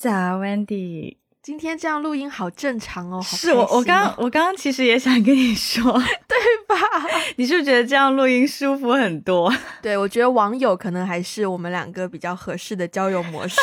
[0.00, 0.08] 早
[0.38, 1.18] ，Wendy。
[1.42, 3.20] 今天这样录音好正常哦。
[3.22, 5.92] 是我，我刚我刚刚其实也想跟你说，
[6.26, 6.74] 对吧？
[7.36, 9.54] 你是不是觉得这样录音舒服很多？
[9.82, 13.58] 对，我觉得网友可能还是我们两个比较合适的交友模式。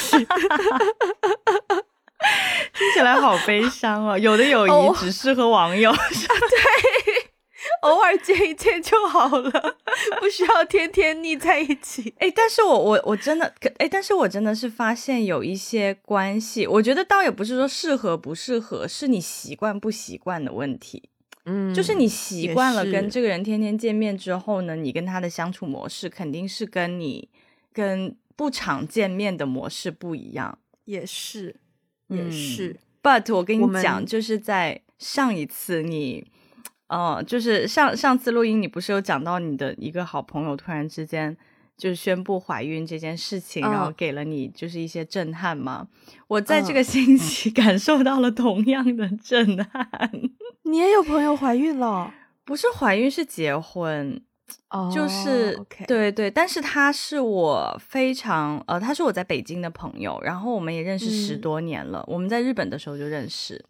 [2.73, 5.91] 听起来好悲伤哦，有的友谊只适合网友。
[5.91, 6.56] 对。
[7.81, 9.51] 偶尔见一见就好了，
[10.19, 12.13] 不需要天天腻在一起。
[12.19, 21.09] 哎，但是我我我真的，哎，但是我真的是发现有一些关系，我觉得倒也不是说适合不适合，是你习惯不习惯的问题。
[21.45, 27.29] 嗯，就是你习惯了跟这个人天天见面之后呢，你跟他的相处模式肯定是跟你
[27.71, 30.57] 跟不常见面的模式不一样。
[30.85, 31.55] 也是，
[32.07, 32.77] 也是。
[33.01, 36.25] But 我跟你讲，就是在上一次你。
[36.89, 41.35] 哦，就是上上次录音，你不是有讲到你的一个好朋友突然之间
[41.75, 45.87] 就是宣布怀孕这件事情，然后给了你就是一些震撼吗？
[46.27, 49.89] 我在这个星期 感受到了同样的震撼。
[50.63, 52.13] 你也有朋友怀孕了？
[52.45, 54.21] 不是怀孕，是结婚。
[54.69, 63.61] 哦，就是对对，但是他是我非常呃，他是我在北京的朋友，然后我们也认识十多年了，我们在日本的时候就认识，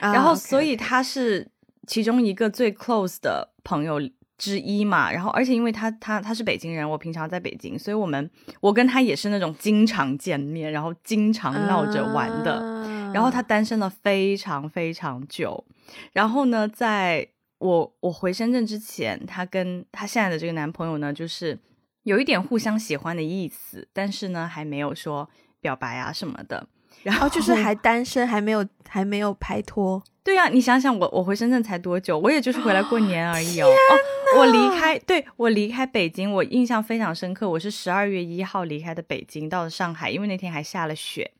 [0.00, 1.46] 然后所以他是。
[1.86, 4.00] 其中一个最 close 的朋友
[4.36, 12.84] 之一嘛，然后而且因为他他他是北京人，我平常在北京，所以我们我跟他也是那种经常见面，然后经常闹着玩的。
[13.14, 15.64] 然后他单身了非常非常久，
[16.12, 17.24] 然后呢，在
[17.58, 21.56] 我我回深圳之前，他跟他现在的这个男朋友呢，就是
[22.02, 26.66] 有一点互相喜欢的意思，但是呢，还没有说表白啊什么的。
[27.02, 30.02] 然后就是还单身，还没有还没有拍拖。
[30.22, 32.18] 对呀，你想想我，我回深圳才多久？
[32.18, 33.66] 我也就是回来过年而已哦。
[33.66, 37.48] 哦，我离开，对我离开北京，我印象非常深刻。
[37.50, 41.30] 我是十二月一号离开的北京，到了上海，因为那天还下了雪。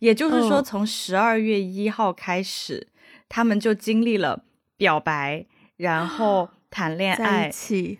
[0.00, 2.88] 也就是说，从十二月一号开始，
[3.30, 4.44] 他们就经历了
[4.76, 5.46] 表白，
[5.78, 7.48] 然后谈恋爱，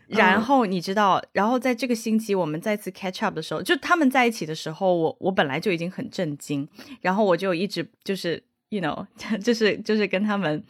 [0.08, 6.68] 然后你知道，然后在这个星期我们再次 catch up 的时候，就他们在一起的时候，我我本来就已经很震惊，
[7.00, 8.42] 然后我就一直就是。
[8.70, 9.06] you know，
[9.38, 10.60] 就是就是跟他们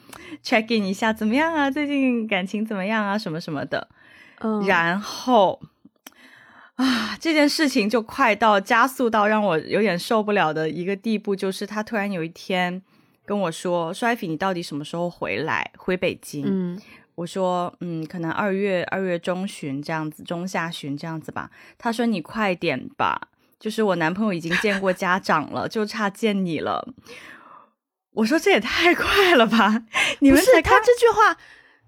[0.42, 1.70] check in 一下怎么样啊？
[1.70, 3.16] 最近感情怎么样啊？
[3.16, 3.88] 什么什么的。
[4.40, 5.58] 嗯，然后
[6.74, 12.82] 啊，这件事情就快到加速到让我有点受不了的一个地步，就是他突然有一天
[13.24, 15.70] 跟我说：“说艾菲，你到底什么时候回来？
[15.78, 16.78] 回北京？”嗯，
[17.14, 23.28] 我说：“嗯，可能二月二月中旬这样子，中下旬这样子吧。”他说：“你快点吧，
[23.60, 26.94] 就是我男朋友已经见过家长了，就差见你了。”
[28.14, 29.84] 我说这也太快了吧！
[30.20, 31.36] 你们是他这句话，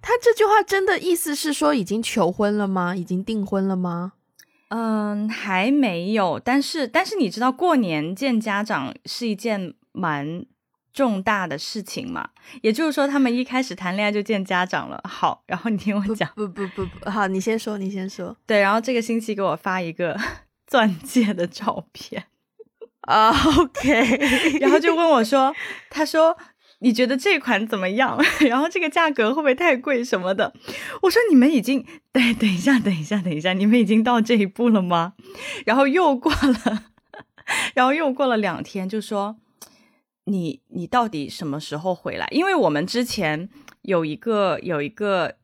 [0.02, 2.96] 他这句话真的意思是说已经求婚了吗？
[2.96, 4.14] 已经订婚了吗？
[4.70, 6.40] 嗯，还没有。
[6.40, 10.44] 但是，但是你知道过年见家长是一件蛮
[10.96, 12.30] 重大的事情嘛？
[12.62, 14.98] 也就是说，他们一开始谈恋爱就见家长了。
[15.04, 16.26] 好，然后你听我讲。
[16.34, 18.34] 不不不不，好，你先说，你先说。
[18.46, 20.18] 对，然后这个星期给我发一个
[20.66, 22.24] 钻戒的照片。
[23.06, 24.18] 啊，OK，
[24.58, 25.54] 然后就问我说
[25.90, 26.36] ：“他说
[26.78, 28.18] 你觉得这款怎么样？
[28.48, 30.54] 然后这个价格会不会太贵什么的？”
[31.02, 31.84] 我说：“你们已经……
[32.10, 35.12] 对，等一下，等一下，等一下，你们已经到这一步了吗？”
[35.66, 36.84] 然后又过了，
[37.74, 39.36] 然后又过了两天，就说
[40.26, 42.28] ：“你你到底什么时候回来？
[42.30, 43.48] 因为我们之前
[43.82, 45.34] 有一个有一个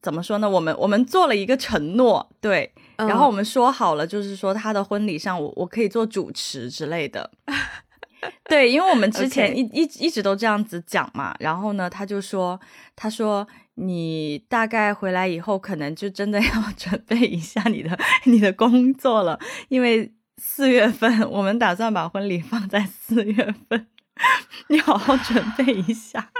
[0.00, 0.48] 怎么说呢？
[0.48, 7.30] 我们我们做了一个承诺，对。”然后我们说好了，就是说他的婚礼上，我我可以做主持之类的。
[8.50, 11.32] 对，因为我们之前一一一直都这样子讲嘛。
[11.38, 12.58] 然后呢，他就说，
[12.96, 23.86] 他说你大概回来以后，可能就真的要 准备一下你的你的工作了，因为四月份我们打算把婚礼放在四月份，
[24.68, 26.30] 你好好准备一下。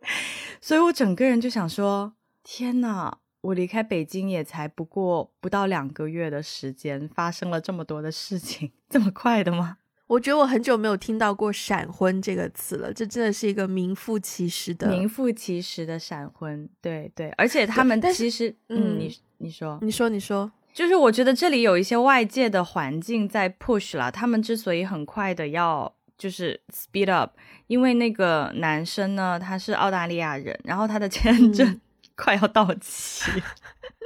[0.60, 3.12] 所以我整个人就想说，天呐！
[3.42, 9.76] 我离开北京也才不过不到两个月的时间，发生了这么多的事情， 这么快的吗？
[10.06, 16.68] 我觉得我很久没有听到过“闪婚”这个词了，这真的是一个名副其实的名副其实的闪婚。
[16.80, 27.32] 对对，而且他们其实，嗯，你你说，你说，你说，就是我觉得这里有一些外界的环境在 push 了，他们之所以很快的要就是 speed up，
[27.66, 31.80] 因为那个男生呢，他是澳大利亚人，然后他的签证。
[32.16, 33.28] 快要到期，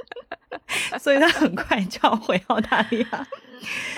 [0.97, 3.27] 所以他很快就要回澳大利亚。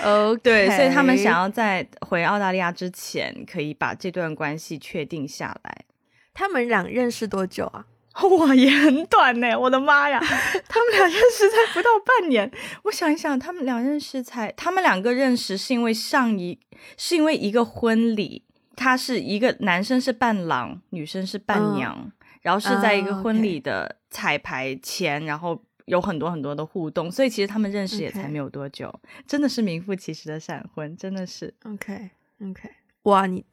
[0.02, 5.86] 哦，对，所以他们想要在回澳大利亚之前，可以把这段关系确定下来。
[6.34, 7.86] 他们俩认识多久啊？
[8.38, 9.58] 哇，也很短呢！
[9.58, 10.20] 我的妈呀，
[10.68, 12.50] 他们俩认识才不到半年。
[12.84, 16.58] 我想一想，他们俩认识才，他们两个认识是因为上一，
[16.96, 18.44] 是因为一个婚礼。
[18.74, 28.92] 他是一个男生是伴郎，女生是伴嗯娘，然后是在一个啊婚礼的彩排前，然后有很多很多的互动，所以其实他们认识也才没有多久
[29.26, 31.52] 真的是名副其实的闪婚，真的是。
[31.64, 32.10] OK
[32.40, 32.70] OK，
[33.02, 33.44] 哇，你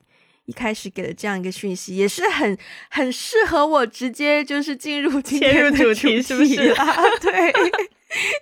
[0.50, 2.58] 一开始给的这样一个讯息，也是很
[2.90, 7.54] 很适合我直接就是进入今切入天的主题是不是啦 对，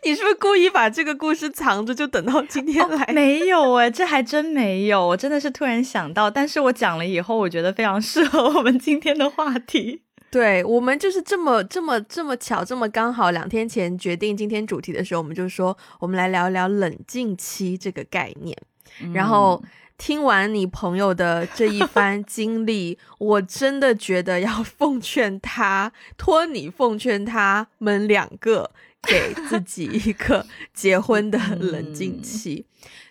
[0.05, 3.05] 你是不是故意把这个故事藏着，就等到今天来？
[3.11, 10.01] 没有哎、这还真没有，我真的是突然想到，但是我讲了以后，我觉得非常适合我们今天的话题。
[10.29, 18.55] 对我们就是这么这么这么巧，这么刚好，两天前决定今天主题的时候，我们就说我们来聊聊冷静期这个概念。
[19.13, 19.61] 然后
[19.97, 28.71] 听完你朋友的这一番经历， 我真的觉得要奉劝他，托你奉劝他们两个，
[29.01, 32.65] 给自己一个结婚的冷静期。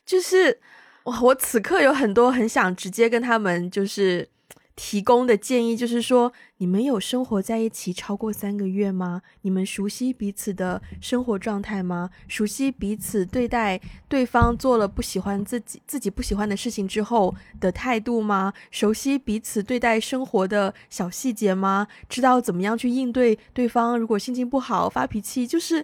[0.04, 0.60] 就是
[1.04, 4.28] 哇，我此刻有很多很想直接跟他们就是
[4.76, 9.22] 提供的建议，就是说，你们有生活在一起超过三个月吗？
[9.40, 12.10] 你们熟悉彼此的生活状态吗？
[12.28, 18.52] 熟悉彼此对待对方做了不喜欢自己自己不喜欢的事情之后的态度吗？
[18.70, 21.88] 熟悉彼此对待生活的小细节吗？
[22.06, 25.82] 知道怎么样去应对对方如果心情不好发脾气，就是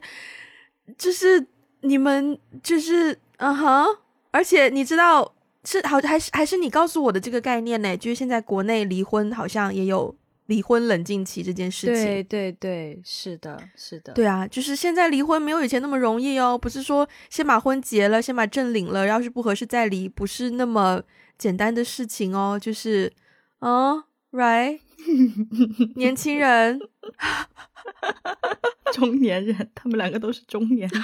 [0.99, 1.47] 就是
[1.81, 3.87] 你们就是嗯哼，
[4.31, 7.97] 而且你知道是好还是还是你告诉我的这个概念呢？
[7.97, 10.15] 就是现在国内离婚好像也有
[10.47, 11.95] 离婚冷静期这件事情。
[11.95, 21.01] 对对对，是的，是的，对啊，就是现在离婚没有以前那么容易哦，不是说先把婚结了，先把证领了，要是不合适再离，不是那么
[21.39, 22.59] 简单的事情哦。
[22.61, 23.13] 就是，
[23.61, 24.81] 嗯，right，
[25.97, 26.81] 年轻人，
[28.93, 31.03] 中年人，他们两个都是中年人，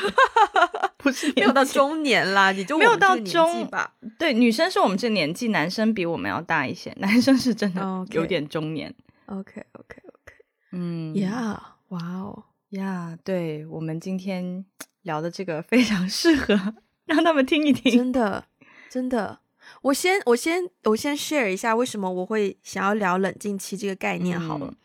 [0.98, 3.94] 不是没有到中年啦，你就没有到中吧。
[4.18, 8.94] 对，女生是我们这年纪，男生比我们要大一些，男生是真的哦有点中年。
[9.26, 10.34] OK OK OK，
[10.72, 14.64] 嗯呀，哇哦，呀，对我们今天
[15.02, 16.74] 聊的这个非常适合
[17.06, 17.92] 让他们听一听。
[17.92, 18.44] 真的
[18.88, 19.40] 真的。
[19.82, 24.66] 我先，我先，我先 share 一下为什么我会想要聊冷静期这个概念好了。
[24.66, 24.76] 嗯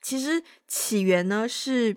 [0.00, 1.94] 其实起源呢是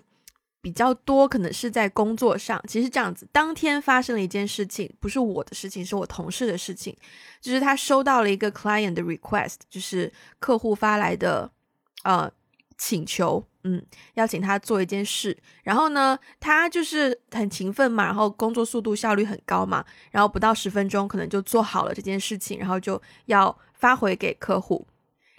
[0.60, 2.60] 比较多，可能是在工作上。
[2.66, 6.96] 其实这样子，当天发生了一件事情，不是我的事情，是我同事的事情。
[7.40, 11.52] 就是他收到了一个 client 的 request，就是客户发来的
[12.02, 12.28] 呃
[12.76, 13.82] 请求，嗯，
[14.14, 15.36] 邀请他做一件事。
[15.62, 24.86] 然后呢，他就是很勤奋嘛，然后工作速度效率很高嘛，然后不到十分钟可能就做好了这件事情，然后就要发回给客户。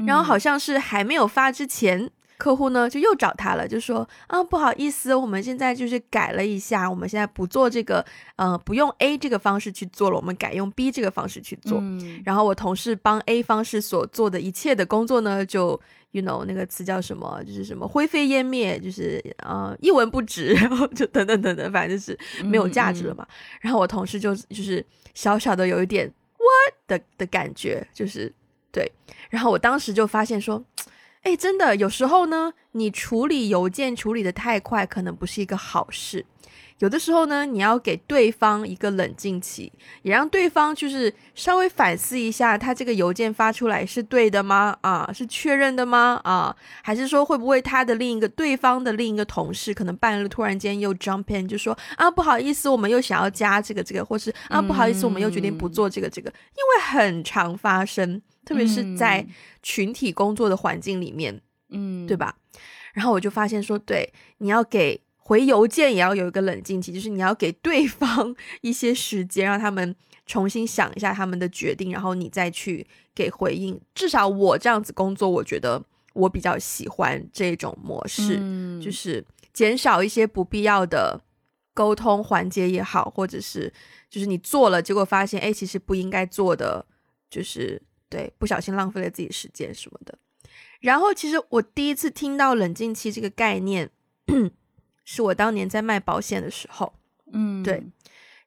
[0.07, 2.09] 然后好像是还没有发之前，
[2.43, 8.05] 客户呢就又找他了，就说啊不好意思，我们现在就是改了一下，我们现在不做这个，
[8.35, 11.79] 呃，不用 A 这个方式去做了，我们改用 B 这个方式去做。
[11.79, 15.79] 嗯然后我同事帮 A 方式所做的一切的工作呢，就
[16.11, 23.25] you know 那个词叫什么，就是什么灰飞烟灭，就是呃一文不值，然 后就等等等等，反正就是没有价值了嘛。
[23.61, 28.29] 然后我同事就就是小小的有一点 what 的的感觉，就是
[28.69, 28.91] 对。
[29.29, 30.61] 然后我当时就发现说，
[31.23, 36.25] 哎，真的有时候呢，你处理邮件处理的太快，可能不是一个好事。
[36.79, 39.71] 有的时候呢，你要给对方一个冷静期，
[40.01, 44.75] 也让对方就是稍微反思一下，他这个邮件发出来是对的吗？
[44.81, 46.19] 啊，是确认的吗？
[46.25, 56.35] 啊，还是说会不会他的另一个对方的另一个同事可能半路突然间又 jump in 就说啊不好意思，我们又想要加这个这个，或是啊不好意思，我们又决定不做这个这个，因
[56.75, 59.25] 为很常发生，特别是在
[59.61, 62.15] 群体工作的环境里面，嗯，对？
[62.15, 62.35] 吧？
[62.93, 69.95] 然后我就发现说，对，你要给回邮件也要有一个冷静期，就是你要给对方 一些时间，让他们
[70.25, 72.85] 重新想一下他们的决定，然后你再去
[73.15, 73.79] 给回应。
[73.95, 75.83] 至少我这样子工作，我觉得
[76.13, 81.19] 我比较喜欢这种模式，嗯就是减少一些不必要的
[81.73, 83.73] 沟通环节也好，或者是
[84.09, 86.85] 就是你做了，结果发现哎，其实不应该做的，
[87.29, 87.81] 就是
[88.13, 90.15] 对不小心浪费了自己时间什么的。
[90.79, 93.89] 然后，其实我第一次听到冷静期这个概念，
[95.03, 96.93] 是我当年在卖保险的时候。
[97.31, 97.81] 嗯，对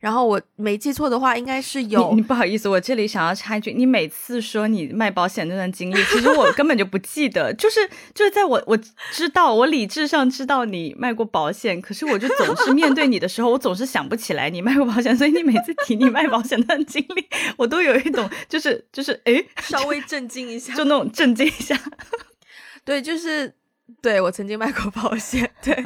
[0.07, 7.81] 然后我没记错的话，应该是有你不好意思，我这里想要插一句，你每次说你卖保险那段经历，其实我根本就不记得， 就是
[8.15, 8.77] 就是在我我
[9.11, 21.77] 知道我理智上知道你卖过保险，可是我就总是面对你的时候，我总是想不起来你卖过保险，所以你每次提你卖保险那段经历，我都有一种就是就是诶，稍微震惊一下，就那种震惊一下。
[22.87, 23.53] 对，就是
[24.03, 25.85] 对我曾经卖过保险， 对，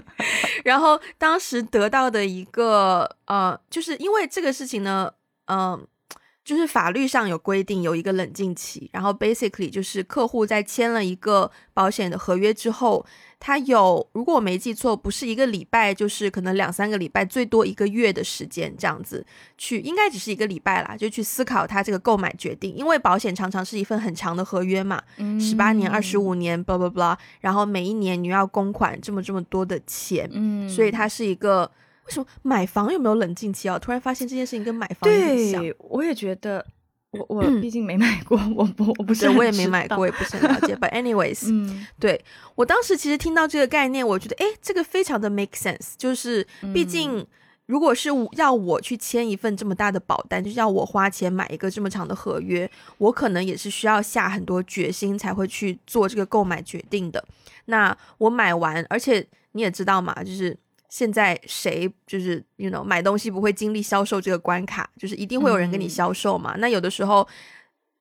[0.64, 5.12] 然后当时得到的一个呃，就是因为这个事情呢，
[5.46, 5.86] 嗯、
[6.42, 13.04] 就是法律上有规定有一个冷静期，然后 basically 就是客户在签了一个保险的合约之后，
[13.38, 19.24] 他有如果我没记错，不是一个礼拜，就是可能两三个礼拜，最多一个月的时间这样子
[19.58, 25.00] 去，应该只是一个礼拜啦，就去思考他这个购买决定，因为保险常常是一份很长的合约嘛，
[25.38, 31.70] 十八年、二十五年，blah blah blah，然后每一年你要公款这么这么多的钱，嗯，所以它是一个。
[32.10, 33.78] 为什么买房有没有冷静期啊？
[33.78, 35.62] 突然发现这件事情跟买房很像。
[35.62, 36.64] 对，我也觉得，
[37.12, 40.74] 我我毕竟没买过，我不我不是，我也没买过，也不是很了解。
[40.74, 42.20] But anyways，嗯，对
[42.56, 45.92] 我当时其实听到这个概念，我觉得哎，这个非常的 make sense。
[45.96, 47.24] 就是毕竟，
[47.66, 57.24] 如果是要我去签一份这么大的保单，就是要我花钱买一个这么长的合约，我可能也是需要下很多决心才会去做这个购买决定的。
[57.66, 60.56] 那我买完，而且你也知道嘛，就是。
[60.90, 66.56] 现在谁就是，you know，买东西不会经历销售这个关卡，就是一定会有人跟你销售嘛。
[66.58, 67.26] 那有的时候，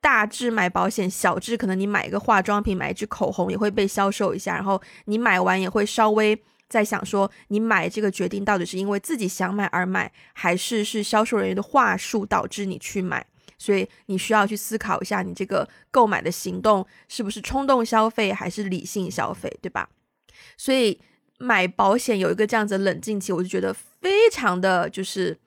[0.01, 4.55] 大致买保险，小至可能你买一个化妆品，买一支口红也会被销售一下。
[4.55, 6.36] 然后你买完也会稍微
[6.67, 13.24] 在想说，你买这个决定到底是因为自己想买而买，还是是销售人员的话术导致你去买？
[13.60, 19.88] 所以你需要去思考一下，你这个购买的行动是不是冲动消费，还是理性消费，对吧？
[20.58, 21.00] 所以。
[21.41, 25.38] 买保险有一个这样子冷静期，我就觉得非常的就是，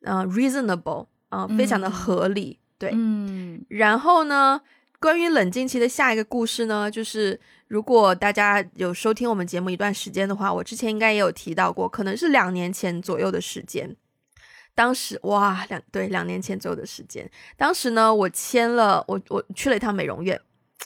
[0.00, 3.62] 呃，reasonable 啊，非常的合理，对，嗯。
[3.68, 4.58] 然后呢，
[4.98, 13.94] 关于冷静期的下一个故事呢，就是如果大家有收听我们节目一段时间的话，我之前应该也有提到过，可能是两年前左右的时间。
[14.74, 20.40] 当时哇，两对两年前左右的时间，当时呢，我签了，我我去了一趟美容院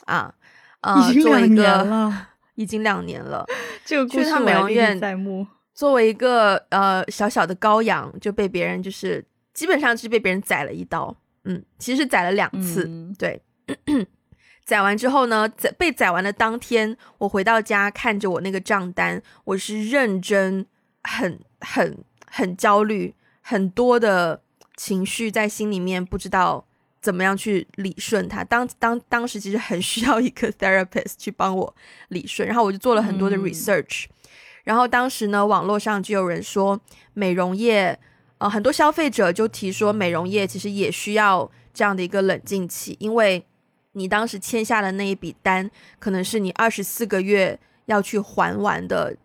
[0.05, 0.35] 啊，
[0.81, 2.27] 啊，做一个。
[2.55, 3.45] 已经两年了，
[3.89, 5.47] 这个故事美容院在目。
[5.73, 11.15] 作为一个呃小小的羔羊，就被别人就是基本上是被别人宰了一刀。
[11.45, 12.87] 嗯，其实宰了两次。
[13.17, 13.41] 对，
[14.63, 20.67] 宰完之后呢，宰被宰完的当天，我回到家看着我那个账单，我是认真、
[21.01, 24.43] 很、很、很焦虑，很多的
[24.77, 26.67] 情绪在心里面，不知道。
[27.01, 28.43] 怎么样去理顺它？
[28.43, 31.75] 当当当时其实很需要一个 therapist 去帮我
[32.09, 34.05] 理顺，然后我就做了很多的 research。
[34.63, 36.79] 然后当时呢，网络上就有人说，
[37.13, 37.97] 美容业，
[38.37, 43.43] 呃，很多消费者就提说，美容业其实也需要这样的一个冷静期，因为
[43.93, 49.15] 你当时签下的那一笔单，可能是你二十四个月要去还完的，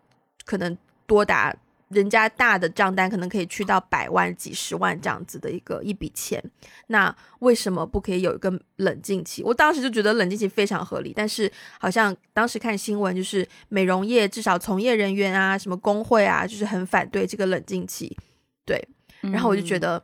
[0.45, 1.55] 可能多达。
[1.95, 6.43] 人家大的账单可能可以去到百万、几十万这样子的一个一笔钱，
[6.87, 9.41] 那为什么不可以有一个冷静期？
[9.41, 18.15] 我当时就觉得冷静期非常合理，但是好像当时看新闻，就是美容业至少从业人员啊、什么工会啊，就是很反对这个冷静期。
[18.65, 18.85] 对，
[19.21, 20.03] 然后我就觉得，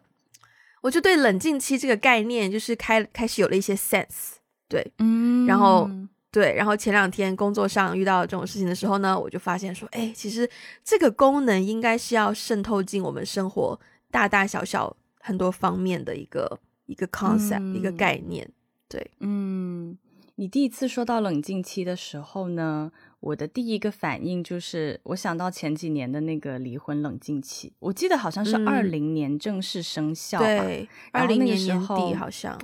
[0.81, 4.38] 我就对冷静期这个概念就是开开始有了一些 sense。
[4.67, 5.89] 对，嗯，然后。
[6.32, 10.50] 对，然后前两天工作上遇到这种事情的时候呢，我就发现说，哎，其实
[10.82, 13.78] 这个功能应该是要渗透进我们生活
[14.10, 18.50] 大大小小很多方面的一个一个 concept，一个概念。
[18.88, 19.98] 对，嗯，
[20.36, 32.58] 你第一次说到冷静期的时候呢，我的第一个反应就是我想到前几年的那个离婚冷静期，我记得好像是二零年正式生效，对，二零年年底好像。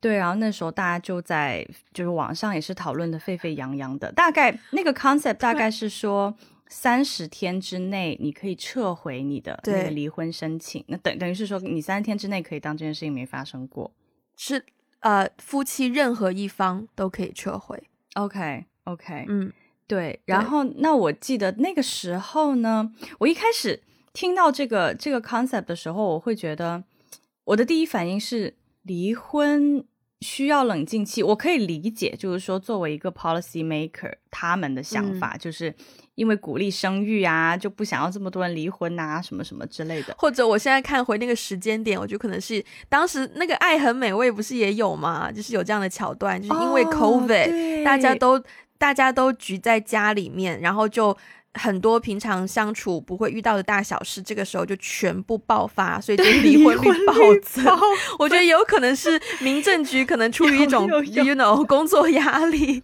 [0.00, 6.34] 对，然后那时候大家就在就是网上也是讨论的沸沸扬扬的，大概那个 concept 大概是说
[6.68, 13.92] 三十天之内你可以撤回你的那个离婚申请，那等等于是说你三十天之内可以当这件事情没发生过，
[14.36, 14.64] 是
[15.00, 17.82] 呃夫妻任何一方都可以撤回。
[18.14, 19.52] OK OK，嗯，
[19.86, 20.18] 对。
[20.24, 23.82] 然后那我记得那个时候呢，我一开始
[24.14, 26.82] 听到这个这个 concept 的时候，我会觉得
[27.44, 28.54] 我的第一反应是
[28.84, 29.84] 离婚。
[30.20, 35.74] 需要冷静期，我可以理解，就是说作为一个 policy maker，他们的想法就是
[36.14, 40.14] 因为鼓励生育啊，就不想要这么多人离婚啊，什么什么之类的。
[40.18, 45.32] 或者我现在看回那个时间点，我觉得可能是当时那个《爱很美味》不是也有吗？
[45.32, 48.42] 就是有这样的桥段，就是因为 COVID，大家都
[48.76, 51.16] 大家都局在家里面，然后就。
[51.54, 57.64] 很多平常相处不会遇到的大小事，这个时候就全部爆发，所以就离婚率暴增。
[58.18, 62.82] 我觉得有可能是民政局可能出于一种 you know 工作压力。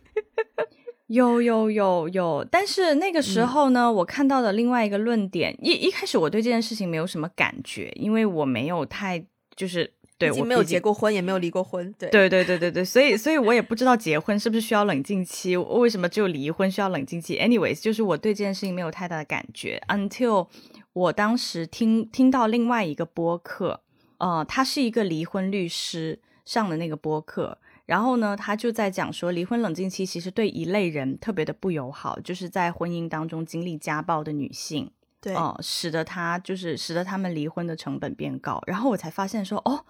[1.08, 9.92] 有有有有，但是那个时候呢，我看到的另外一个论点，一一开始我对这件事情没有什么感觉，因为我没有太就是。
[10.18, 11.92] 对，我没有结过婚，也没有离过婚。
[11.98, 20.48] 对，对，对，对，对，对，所以，所以我也不知道结婚是不是需要冷静期，为什么只有离婚需要冷静期？Anyways，就是我对这件事情没有太大的感觉，until
[20.94, 23.82] 我当时听听到另外一个播客，
[24.16, 38.62] 呃，他是一个离婚律师，上的那个播客，然后呢，他就在讲说，离婚冷静期其实对一类人特别的不友好，就是在婚姻当中经历家暴的女性，对，哦，使得他就是使得他们离婚的成本变高。
[38.66, 39.84] 然后我才发现说，哦，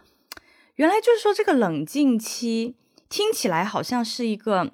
[0.77, 2.77] 原来就是说这个冷静期
[3.09, 4.73] 听起来好像是一个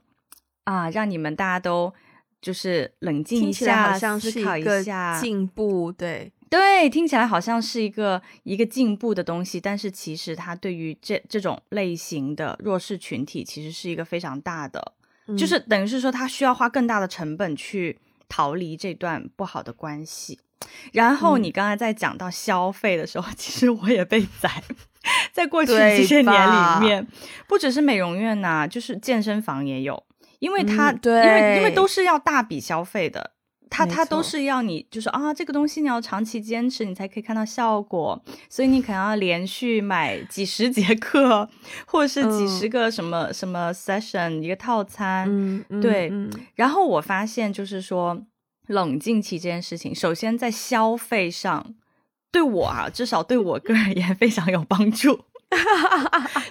[0.64, 1.92] 啊，让你们大家都
[2.40, 6.32] 就是冷静一下，思考一下进步，对。
[6.50, 14.92] 对，听起来好像是一个一个进步的东西，但是其实它对于这这种类型的弱势群体，其实是一个非常大的，
[15.38, 20.40] 就是等于是说他需要花更大的成本去逃离这段不好的关系。
[20.92, 24.62] 然后你刚才在讲到消费的时候， 其实我也被宰，
[25.32, 27.06] 在过去这些年里面，
[27.48, 30.04] 不只是美容院呐，就是健身房也有，
[30.38, 33.32] 因为它因为因为都是要大笔消费的。
[33.74, 38.22] 它它都是要你，就是啊，这个东西你要长期坚持，你才可以看到效果。
[38.50, 41.48] 所以你可能要连续买几十节课，
[41.86, 45.26] 或者是几十个什么什么 session 一个套餐。
[45.26, 46.12] 嗯，对。
[46.54, 48.22] 然后我发现，就是说
[48.66, 51.74] 冷静期这件事情，首先在消费上，
[52.32, 55.24] 对我啊，至少对我个人也非常有帮助。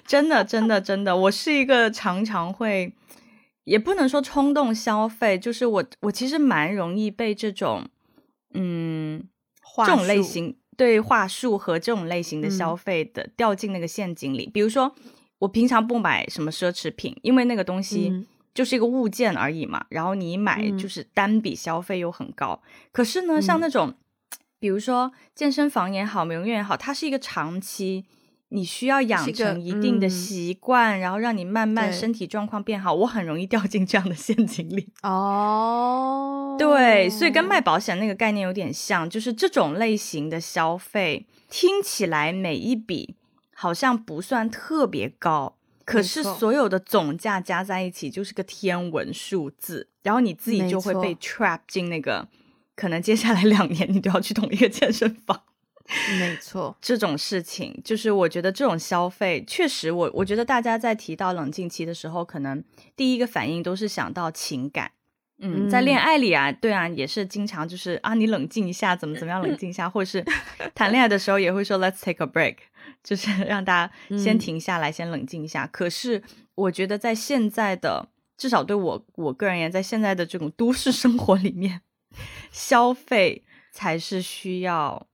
[0.08, 2.94] 真的，真的，真的，我是一个常常会。
[3.64, 7.88] 也不能说冲动消费，就是我我其实蛮容易被这种，
[8.56, 9.24] 嗯，
[9.78, 14.50] 这种类型对话术和这种类型的消费的掉进那个陷阱里。
[14.52, 14.92] 比如说，
[15.38, 19.86] 我平常不买什么奢侈品，因为那个东西就是一个物件而已嘛。
[19.90, 22.60] 然后你买就是单笔消费又很高。
[22.92, 23.94] 可是呢，像那种，
[24.62, 28.06] 比如说健身房也好，美容院也好，它是一个长期。
[28.54, 32.94] 你需要养成一定的习惯，然后让你慢慢身体状况变好。
[32.94, 34.90] 我很容易掉进这样的陷阱里。
[35.04, 43.16] 哦，对，所以跟卖保险那个概念有点像，就是这种类型的消费，听起来每一笔
[43.56, 52.28] 好像不算特别高，可是所有的总价加在一起就是个天文数字，然后你自己就会被 trap 进那个，
[52.82, 55.40] 可能接下来两年你都要去同一个健身房。
[56.18, 62.64] 没错，这种事情就是我觉得这种消费确实，我我觉得大家在提到冷静期的时候，可能
[62.96, 64.92] 第一个反应都是想到情感。
[65.38, 70.26] 嗯，在恋爱里啊，对啊，也是经常就是啊，你冷静一下，怎么怎么样冷静一下，或者是
[70.74, 72.58] 谈恋爱的时候也会说 Let's take a break，
[73.04, 75.68] 就是 让大家先停下来，先冷静一下。
[75.68, 76.24] 可是
[76.56, 81.82] 我觉得在现在的，至少对我我个人而言，在现在的这种都市生活里面，
[82.52, 85.08] 消费才是需要。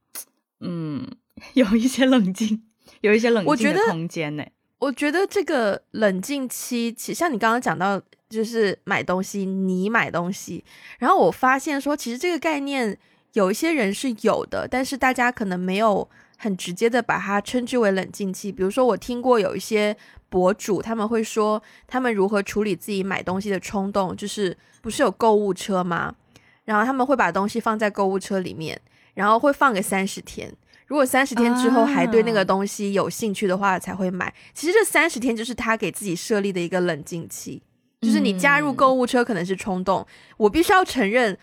[0.59, 1.07] 嗯，
[1.53, 2.63] 有一些冷静，
[3.01, 4.43] 有一些冷静的空间呢。
[4.79, 10.63] 我觉得这个冷静期，其像你刚刚讲到，就是买东西，你买东西，
[10.99, 12.97] 然后我发现说，其实这个概念
[13.33, 16.07] 有一些人是有的，但是大家可能没有
[16.37, 18.51] 很直接的把它称之为冷静期。
[18.51, 19.95] 比如说，我听过有一些
[20.29, 26.15] 博主他们会说，他们如何处理自己买东西的冲动，就是不是有购物车吗？
[26.67, 28.79] 然后他们会把东西放在购物车里面。
[29.15, 30.47] 然后会放个三十天，
[30.85, 34.31] 如果三十天之后还对那个东西有兴趣的话，才会买。
[34.53, 37.59] 其实这三十天就是他给自己设立的一个冷静期，
[38.01, 40.05] 就是你加入购物车可能是冲动，
[40.37, 41.35] 我必须要承认。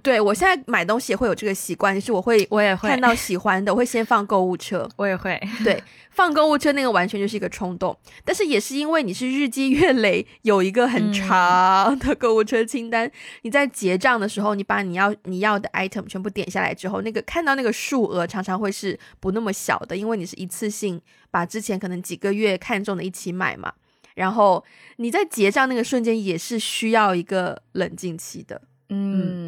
[0.00, 4.88] 对我现在买东西也会有这个习惯，就是我会我也会看到喜欢的，我会先放购物车。
[4.96, 13.10] 我也会对 放购物车那个完全就是一个冲动，但是也是因为你是日积月累有一个很长的购物车清单，
[13.42, 23.74] 你在结账的时候，你把你要你要的 item 全部点下来之后，那个看到那个数额常常会是不那么小的，因为你是一次性把之前可能几个月看中的一起买嘛，
[24.14, 24.64] 然后
[24.96, 28.62] 你在结账那个瞬间也是需要一个冷静期的。
[28.88, 29.45] 嗯嗯，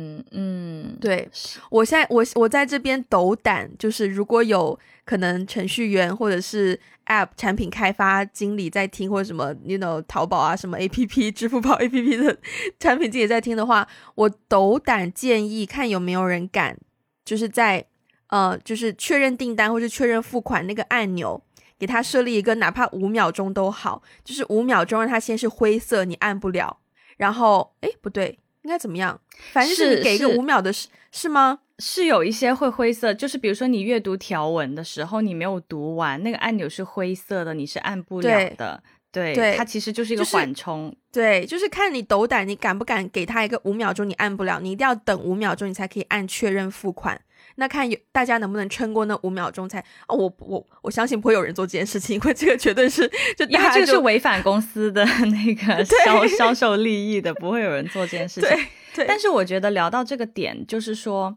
[1.01, 1.29] 对
[1.71, 12.39] 我现在我我在这边斗胆，就是如果有可能程序员或者是 App 产品开发经理在听，或者什么 you know 淘宝啊什么 APP 支付宝 APP 的
[12.79, 16.77] 产品经理在听的话，我斗胆建议看有没有人敢，
[17.25, 17.87] 就是在
[18.29, 21.43] 呃就是确认订单或是确认付款那个按钮，
[21.79, 26.79] 给他设立一个哪怕五秒钟都好，就是五秒钟让他先是灰色，你按不了，
[27.17, 28.39] 然后哎不对。
[28.69, 29.19] 应该怎么样？
[29.53, 31.61] 反正是你给一个五秒的，是是吗？
[31.79, 38.83] 是有一些会灰色，就是比如说你阅读条文的时候，你没有读完，那个按钮是灰色的，你是按不了的。
[39.11, 40.95] 对，它其实就是一个缓冲。
[41.11, 47.19] 对，就是看你斗胆，你敢不敢给他一个五秒钟，你按不了，你一定要等五秒钟，你才可以按确认付款。
[47.61, 58.51] 那看有大家能不能撑过那五秒钟才哦，我我我相信不会有人做这件事情，因为这个绝对是就因为这个是违反公司的那个销销售利益的，不会有人做这件事情。
[58.95, 61.37] 对，但是我觉得聊到这个点，就是说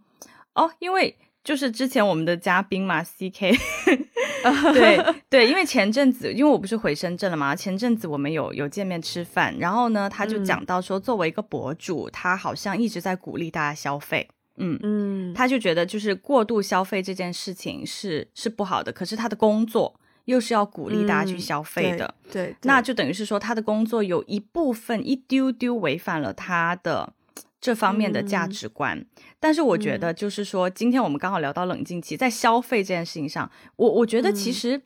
[0.54, 3.52] 哦，因为就是之前我们的嘉宾嘛，C K，
[4.74, 14.28] 对 对，因为前阵子因为我不是回深圳了嘛，前阵子我们有有见面吃饭，然后呢，他就讲到说，作为一个博主，他好像一直在鼓励大家消费，
[14.62, 14.80] 嗯。
[14.84, 27.14] 嗯，他就觉得就是过度消费这件事情是是不好的，可是他的工作又是要鼓励大家去消费的，对，那就等于是说他的工作有一部分一丢丢违反了他的。
[27.64, 29.06] 这方面的价值观，
[29.40, 34.82] 但是我觉得就是说，今天我们刚好聊到冷静期，在消费这件事情上，我我觉得其实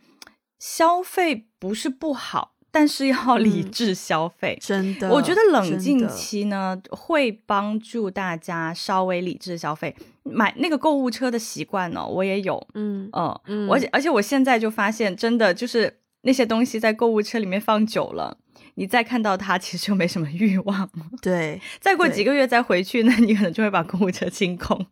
[0.60, 4.58] 消费不是不好，但是要理智消费。
[4.62, 9.96] 真的，我觉得冷静期呢会帮助大家稍微理智消费。
[10.24, 12.68] 买那个购物车的习惯呢，我也有。
[12.74, 13.10] 嗯
[13.46, 18.38] 嗯，而且而且我现在就发现，真的就是那些东西在购物车里面放久了。
[18.74, 20.90] 你再看到它，其实就没什么欲望了。
[21.22, 24.86] 对，再过几个月再回去，那你可能就会把购物车清空。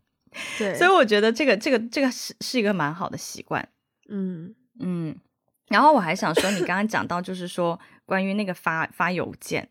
[0.58, 3.68] 对，所以我觉得这个这个这个是是一个蛮好的习惯。
[4.08, 5.14] 嗯嗯。
[5.74, 9.68] 然后我还想说，你刚刚讲到就是说关于那个发发邮件，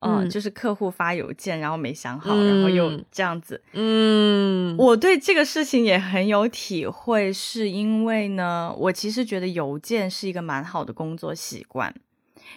[0.00, 3.62] 嗯，就是客户发邮件，然后没想好，然后又这样子。
[3.72, 11.94] 嗯，我对这个事情也很有体会，是因为呢，我其实觉得邮件是一个蛮好的工作习惯。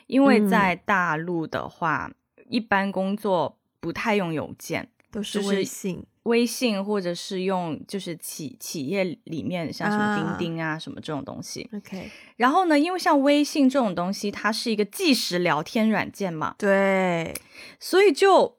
[0.08, 2.12] 因为在大陆的话，
[2.50, 11.70] 一般工作不太用邮件，都是微信、微信或者是用就是企企业里面像什么钉钉啊什么这种东西。
[11.76, 17.34] OK，然后呢，因为像微信这种东西，它是一个即时聊天软件嘛，对，
[17.80, 18.58] 所以就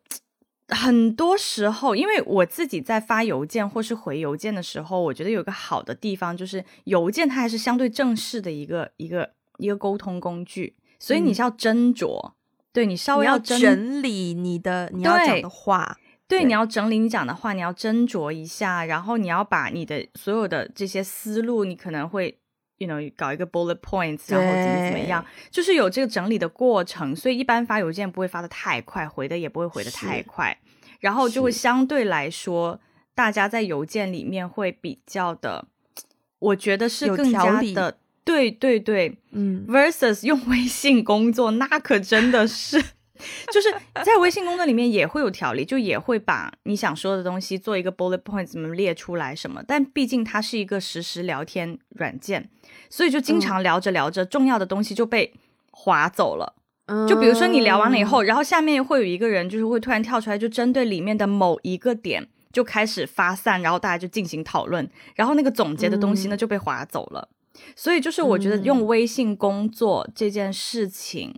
[0.69, 10.77] 很多时候，因为我自己在发邮件或是回邮件的时候，我觉得有个好的地方就是邮件它还是相对正式的一个一个一个沟通工具。
[11.03, 12.33] 所以你是要斟酌，
[12.75, 15.97] 对你稍微要整理你的你要讲的话，
[16.31, 22.39] 对，你要整理你讲的话，你要斟酌一下，然后你要把你的所有的这些思路，你可能会
[22.79, 27.15] ，you know，搞一个 bullet points，然后怎么怎么样，就是有这个整理的过程。
[27.17, 30.57] 所以一般发邮件不会发的太快，回的也不会回的太快，
[31.01, 32.81] 然后就会相对来说，
[33.15, 35.67] 大家在邮件里面会比较的，
[36.39, 37.99] 我觉得是更加的。
[38.23, 42.81] 对对对，嗯，versus 用微信工作，那可真的是，
[43.53, 43.73] 就是
[44.05, 52.49] 在微信工作里面也会有条理，就也会把你想说的东西做一个 bullet point 怎么列出来什么，但毕竟它是一个实时聊天软件，
[52.89, 55.33] 所以就经常聊着聊着，重要的东西就被
[55.71, 56.55] 划走了。
[57.09, 67.29] 就比如说你聊完了以后，然后下面会有一个人就是会突然跳出来，就针对里面的某一个点就开始发散，然后大家就进行讨论，然后那个总结的东西呢就被划走了。
[67.77, 71.33] 所以就是我觉得用微信工作这件事情，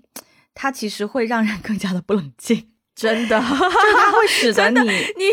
[0.55, 5.25] 它其实会让人更加的不冷静， 真的， 就是它会使得你你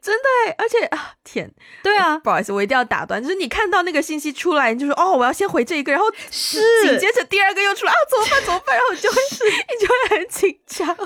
[0.00, 1.52] 真的，而且啊天，
[1.82, 8.44] 对啊，不好意思，我一定要打断，就是你看到那个信息出来，你就说哦，我要先回这一个，然后是紧接着第二个又出来啊，怎么办？
[8.44, 8.76] 怎么办？
[8.76, 10.96] 然后你就会是，你就会很紧张，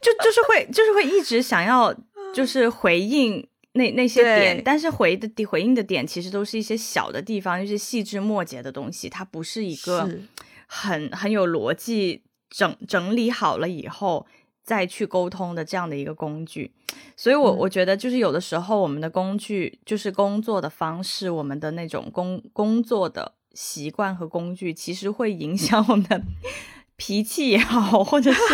[0.00, 1.94] 就就是会就是会一直想要
[2.34, 3.46] 就是回应。
[3.76, 10.08] 那那些点，但是回的回应的点其实都是一些小的地方，就是细枝末节的东西，它不是一个
[10.68, 12.22] 很很有逻辑
[12.56, 14.24] 整整理好了以后
[14.62, 16.70] 再去沟通的这样的一个工具。
[17.16, 26.22] 所以，我我觉得就是有的时候我们的工具就是工作的方式，我们的那种工工作的习惯和工具，其实会影响我们的
[26.96, 28.40] 脾气也好，或者是。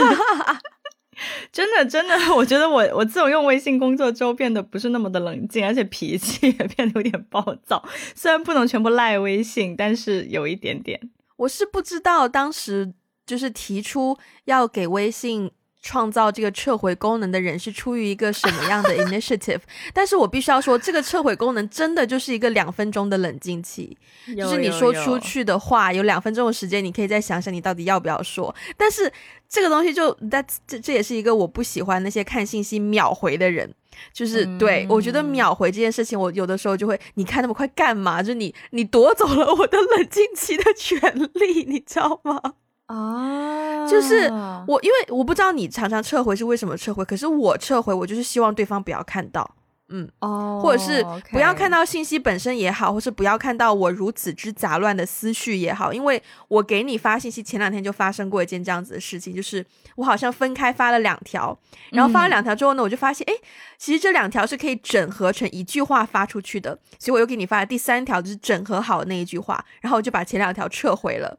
[1.52, 7.86] 真的，真的，我觉得我我自从用微信工作之后，变得不是那么的冷静，而且脾气也变得有点暴躁。
[8.14, 10.98] 虽然不能全部赖微信，但是有一点点。
[11.36, 12.94] 我是不知道当时
[13.30, 15.50] 就是提出要给微信。
[15.82, 19.60] 创造这个撤回功能的人是出于一个什么样的 initiative？
[19.94, 23.96] 但是我必须要说，这个撤回功能真的就是一个两分钟的冷静期，
[24.36, 28.54] 就是你说出去的话有两分钟的时间，你可以再想想你到底要不要说。
[28.76, 29.10] 但是
[29.48, 33.72] 这个东西就 that 这这也是一个我不喜欢那些看信息秒回的人，
[34.12, 38.22] 就是对我觉得秒回这件事情，我有的时候就会你看那么快干嘛？
[38.22, 41.00] 就你你夺走了我的冷静期的权
[41.32, 42.56] 利，你知道吗？
[42.90, 44.28] 啊，就是
[44.66, 49.48] 我，因为我不知道你常常撤回是为什么撤回，可是我撤回，我就是希望对方不要看到，
[49.90, 61.56] 嗯，哦，或者是不要看到信息本身也好，或是不要看到我如此之杂乱的思绪也好，因为我给你发信息前两天就发生过一件这样子的事情，就是我好像分开发了两条，
[61.92, 63.34] 然后发了两条之后呢，我就发现，哎，
[63.78, 71.38] 其实这两条是可以整合成一句话发出去的，所以我又给你发了第三条，就是整合好的那一句话，然后我就把前两条撤回了。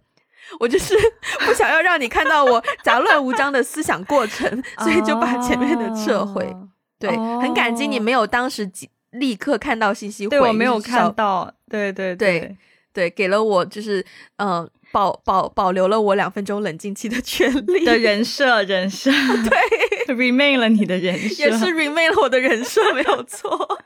[0.59, 0.95] 我就是
[1.45, 6.55] 不想要让你看到我杂乱无章的思想过程，所以就把前面的撤回。
[6.99, 7.09] 对，
[7.41, 8.69] 很感激你没有当时
[9.11, 12.55] 立刻看到信息回，对我没有看到，对对对
[12.93, 14.05] 对，给了我就是
[14.37, 19.09] 嗯、呃保保保留了我两分钟冷静期的权利，的人设人设，
[19.49, 23.79] 对，remain 了你的人设，也是 remain 了我的人设，没有错。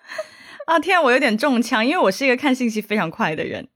[0.65, 3.67] 啊天啊，我有点中枪，因为我是一个看信息非常快的人，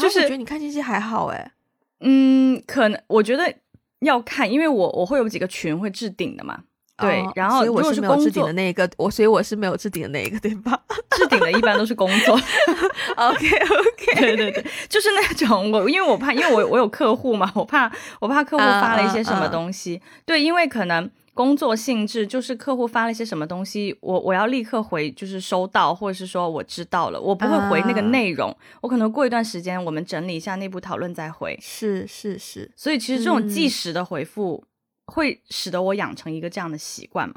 [0.00, 1.52] 就是觉得你看信息还好哎，
[2.00, 3.52] 嗯，可能我觉得
[4.00, 6.58] 要看，因为我我会有几个群会置顶的嘛，
[6.96, 10.80] 对，哦然后所以如果我是没有置顶工作的那一个，我所以我是没有置顶的那一个，对吧？
[11.16, 12.34] 置顶的一般都是工作？
[13.16, 34.62] OK OK， 对对对，就是那种我，因为我怕，因为我我有客户嘛，我怕我怕客户发了一些什么东西，对，因为可能工作性质就是客户发了一些什么东西，我我要立刻回，就是收到，或者是说我知道了，我不会回那个啊内容，我可能过一段时间我们整理一下内部讨论再回，是是是，所以其实这种嗯即时的回复
[35.06, 37.36] 会使得我养成一个这样的习惯嘛。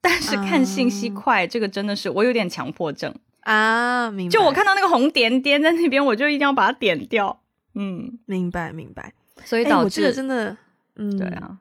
[0.00, 3.14] 但是看信息啊快，这个真的是我有点强迫症。
[3.40, 7.42] 啊，明白，就我看到那个红点点在那边，我就一定要把它点掉。
[7.74, 9.12] 嗯，明白明白，
[9.44, 10.56] 所以导致、真的，
[10.96, 11.58] 嗯，对啊，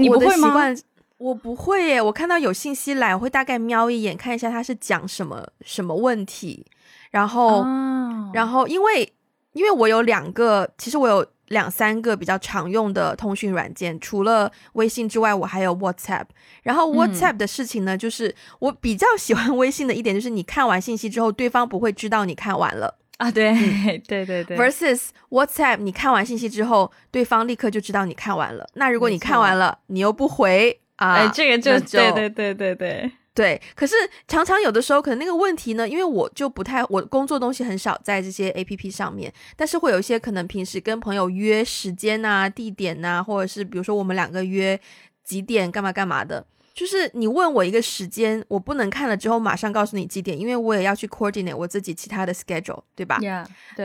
[0.00, 0.74] 你不会吗？
[1.22, 2.02] 我不会耶。
[2.02, 6.66] 我看到有信息来，我会大概瞄一眼，看一下他是讲什么什么问题，
[7.10, 9.12] 然后，哦然后因为
[9.52, 16.24] 因为我有两个，其实我有两三个比较常用的通讯软件，除了微信之外，我还有 WhatsApp。
[16.62, 22.98] 然后嗯 WhatsApp 的事情呢，就是我比较喜欢 微信的一点，就是你看完信息之后，对方不会知道你看完了。
[23.18, 23.52] 啊，对、
[24.08, 28.66] 对对对 versus WhatsApp，你看完信息之后，对方立刻就知道你看完了。
[28.74, 33.94] 那如果你看完了，你又不回啊，哎，这个就就对对对对对，对，可是
[34.28, 44.78] 常常有的时候，可能那个问题呢，因为我就不太，我工作东西很少在这些 A P P 上面，但是会有一些可能平时跟朋友约时间啊、地点啊，或者是比如说我们两个约
[45.24, 53.18] 几点干嘛干嘛的，就是你问我一个时间，我不能看了之后马上告诉你几点，因为我也要去 coordinate 我自己其他的 schedule，对吧？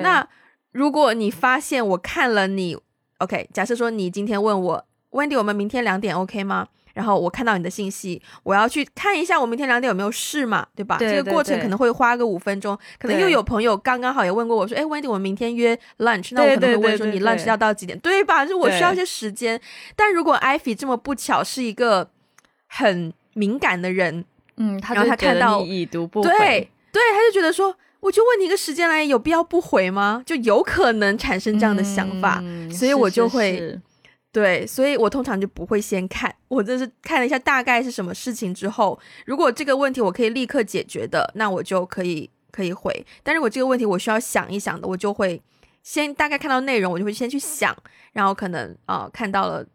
[0.02, 0.28] 那
[0.72, 2.78] 如果你发现我看了你
[3.20, 6.68] ，OK，假设说你今天问我，Wendy，我们明天两点 OK 吗？
[6.98, 10.98] 然后我看到你的信息，我要去看一下我明天两点有没有事嘛，对吧？
[11.00, 18.44] 这个过程可能会花个五分钟，可能又有朋友刚刚好也问过我说，哎，Wendy，我们明天约 lunch，那我对可能会问说你 lunch 要到几点，对吧？
[18.44, 19.62] 就我需要一些时间。
[19.96, 22.10] 但如果 Ivy 这么不巧是一个
[22.66, 26.38] 很敏感的人，嗯，他然后他看到你已读不回，对
[26.92, 30.24] 对，他就觉得说，我就问你一个时间来，有必要不回吗？
[30.26, 32.40] 就有可能产生这样的想法。
[32.42, 33.82] 嗯所以我是就是会是
[34.32, 43.06] 对，所以我通常就不会先看，我就是看了一下大概是什么事情之后，如果这个问题我可以立刻解决的，那我就可以可以回。
[43.24, 45.42] 但是我这个问题我需要想一想的，我就会
[45.82, 47.76] 先大概看到内容，我就会先去想，
[48.13, 49.66] 然后可能啊、看到了，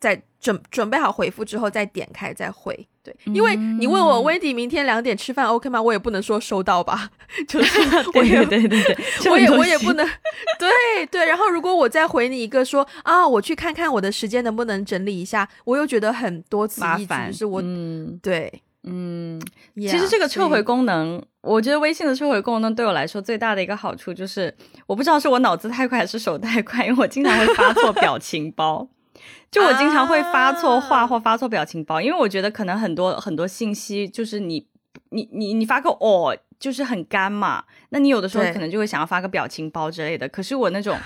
[0.00, 2.88] 再准准备好回复之后再点开再回。
[3.02, 5.80] 对，因为你问我嗯 Wendy 明天两点吃饭 OK 吗？
[5.80, 7.10] 我也不能说收到吧，
[7.48, 10.06] 就是 我对也对对对对，我也我也不能，
[10.58, 11.24] 对对。
[11.24, 18.52] 然后如果我再回你一个说啊，我去看看我的时间能不能整理一下，我又觉得很多此一举，麻烦，就是我、嗯对。
[18.82, 19.40] 嗯。
[19.76, 24.54] 其实这个撤回功能，我觉得微信的撤回功能对我来说最大的一个好处就是，
[24.86, 28.86] 我不知道是我脑子太快还是手太快，因为我经常会发错表情包。
[29.50, 34.66] 就我经常会发错话啊或发错表情包，因为我觉得可能很多很多信息就是你
[35.10, 40.28] 你你你发个哦，就是很干嘛，那你有的时候可能就会想要发个表情包之类的。
[40.28, 40.96] 可是我那种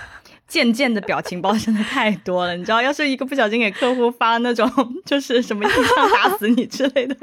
[0.46, 4.70] 贱贱的表情包真的太多了，你知道，要是一个不小心给客户发那种
[5.06, 7.16] 就是什么一枪打死你之类的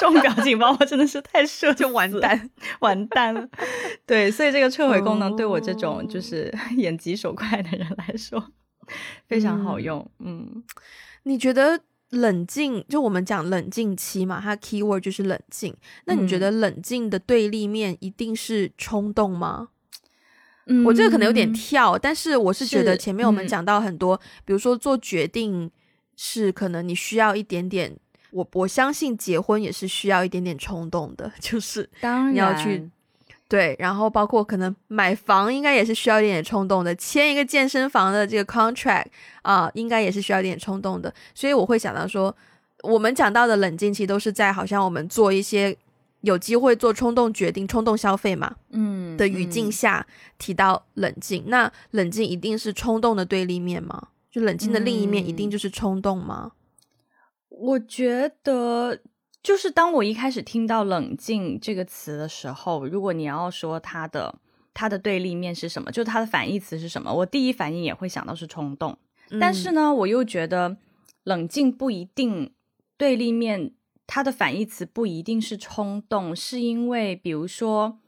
[0.00, 2.48] 这种表情包，我真的是太社就完蛋。
[2.80, 3.46] 完蛋了。
[4.06, 8.42] 对，所以这个 撤回功能对我这哦种就是 眼疾手快的人来说
[9.26, 10.08] 非常好用。
[10.18, 10.62] 嗯，
[11.24, 11.80] 你觉得
[12.10, 15.74] 冷静，就我们讲冷静期嘛，它 keyword 就是冷静。
[16.06, 19.68] 那你觉嗯得冷静的对立面一定是冲动吗？
[20.66, 25.70] 嗯我这个可能有点跳，但是我是觉得前面我们嗯讲到很多，比如说做决定
[26.16, 27.94] 是可能你需要一点点，
[28.30, 32.88] 我我相信结婚也是需要一点点冲动的，就是当然你要去
[33.54, 39.06] 对，然后包括可能买房应该也是需要一点点冲动的，签一个健身房的这个 contract
[39.42, 42.34] 啊、应该也是需要一点冲动的，所以我会想到说，
[42.82, 45.76] 我们讲到的冷静期都是在好像我们做一些
[46.22, 50.04] 有机会做冲动决定、冲动消费嘛，嗯的语境嗯下
[50.36, 54.08] 提到冷静，那冷静一定是冲动的对立面吗？
[54.32, 56.50] 就冷静的另一面一定嗯就是冲动吗？
[57.50, 58.98] 我觉得。
[59.44, 64.34] 就是当我一开始听到“冷静”这个词的时候，如果你要说它的
[64.72, 68.98] 它的对立面是什么，就是它的反义词是什么，我第一反应也会想到是冲动。
[69.38, 70.78] 但是嗯呢，我又觉得
[71.24, 72.54] 冷静不一定
[72.96, 73.74] 对立面
[74.06, 77.98] 它的反义词不一定是冲动，是因为比如说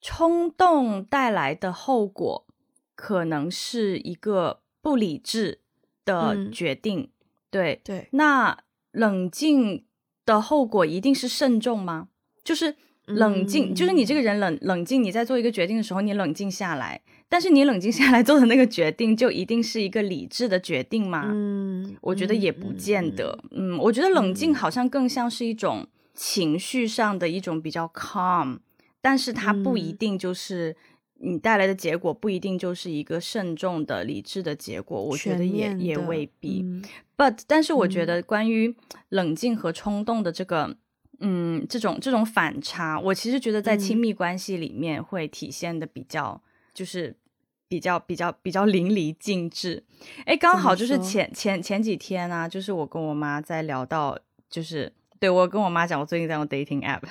[0.00, 2.46] 冲动带来的后果
[2.94, 5.62] 可能是一个不理智
[6.04, 7.10] 的决定，
[7.50, 8.08] 对对。
[8.12, 8.56] 那
[8.92, 9.84] 冷静
[10.24, 12.08] 的后果一定是慎重吗？
[12.42, 17.00] 就是冷静，就是你这个人冷冷静，你在做一个决定的时候，你冷静下来。
[17.28, 21.28] 但是你冷静下来做的那个决定，就一定是一个理智的决定吗？
[21.28, 23.38] 嗯，我觉得也不见得。
[23.52, 28.58] 嗯，我觉得冷静好像更像是一种情绪上的一种比较 calm，
[29.00, 30.76] 但是它不一定就是
[31.20, 35.00] 你带来的结果，不一定就是一个慎重的理智的结果。
[35.00, 36.64] 我觉得也也未必。
[37.16, 38.74] But，但是我觉得关于
[39.10, 40.76] 冷静和冲动的这个，
[41.20, 46.42] 嗯，这种这种反差，我其实觉得在亲密关系里面会体现的比较。
[46.72, 47.14] 就是
[47.68, 49.82] 比较比较比较淋漓尽致，
[50.24, 54.16] 哎，刚好就是前前前几天啊，就是我跟我妈在聊到，
[54.48, 57.02] 就是对我跟我妈讲，我最近在用 dating app，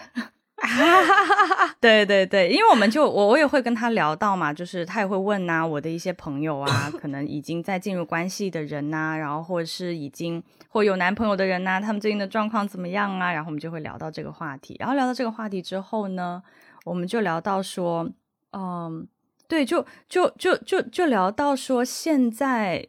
[1.80, 13.32] 对对对，因为我们就我我也会跟他聊到嘛，就是他也会问呐，我的一些朋友啊， 可能已经在进入关系的人呐，然后或者是已经或有男朋友的人呐，他们最近的状况怎么样啊？
[13.32, 16.42] 然后我们就会聊到这个话题，然后聊到这个话题之后呢，
[16.86, 18.10] 我们就聊到说，
[18.52, 19.08] 嗯。
[19.48, 22.86] 对，就就就就就聊到说，现在，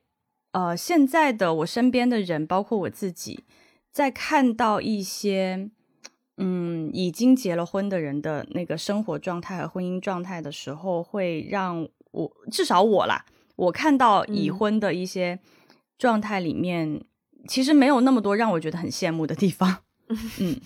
[0.53, 3.45] 呃，现在的我身边的人，包括我自己，
[3.91, 5.71] 在看到一些，
[6.41, 13.25] 嗯，已经结了婚的人的那个生活状态和婚姻状态的时候，会让我至少我啦，
[13.57, 15.39] 我看到已婚的一些
[15.99, 17.05] 状态里面，
[17.47, 19.79] 其实没有那么多让我觉得很羡慕的地方。
[20.41, 20.61] 嗯，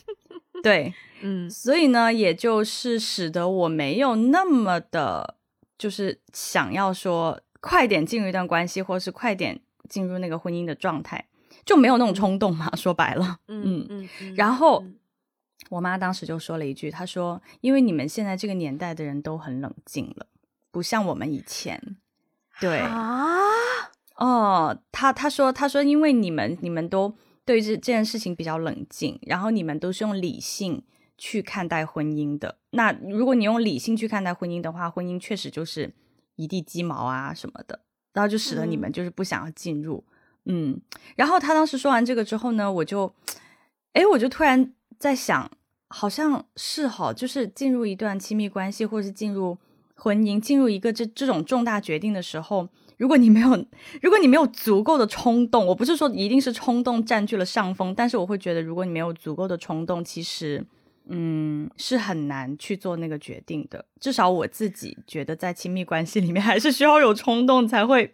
[0.63, 5.37] 对，嗯，所以呢，也就是使得我没有那么的。
[5.77, 11.27] 就是想要说快点进入一段关系，或是快点进入那个婚姻的状态，
[11.67, 12.71] 就没有那种冲动嘛。
[12.77, 14.09] 说白了，嗯嗯。
[14.37, 14.83] 然后
[15.71, 20.27] 我妈当时就说了一句，她说：“因为你们现在这个年代的人都很冷静了，
[20.71, 21.97] 不像我们以前。”
[22.61, 23.37] 对啊，
[24.17, 30.85] 哦，她她说她说，因为你们你们都对这这件事情比较冷静，然后你们都是用理性。
[31.17, 35.95] 去看待婚姻的那，如果你用理性去看待婚姻的话，婚姻确实就是
[36.35, 37.81] 一地鸡毛啊什么的，
[38.13, 40.05] 然后就使得你们就是不想要进入。
[40.47, 40.79] 嗯，
[41.15, 43.15] 然后她当时说完这个之后呢，我就，
[43.93, 45.51] 哎，我就突然在想，
[45.89, 49.57] 好像是哈，就是进入一段亲密关系，或者是进入
[49.95, 53.51] 婚姻，进入一个这这种重大决定的时候，如果你没有，
[54.03, 60.67] 如果你没有足够的冲动，我不是说一定是冲动占据了上风，但是我会觉得，如果你没有足够的冲动，其实。
[61.07, 63.85] 嗯，是很难去做那个决定的。
[64.01, 68.11] 至少我自己觉得，在亲密关系里面，还是需要有冲动才会。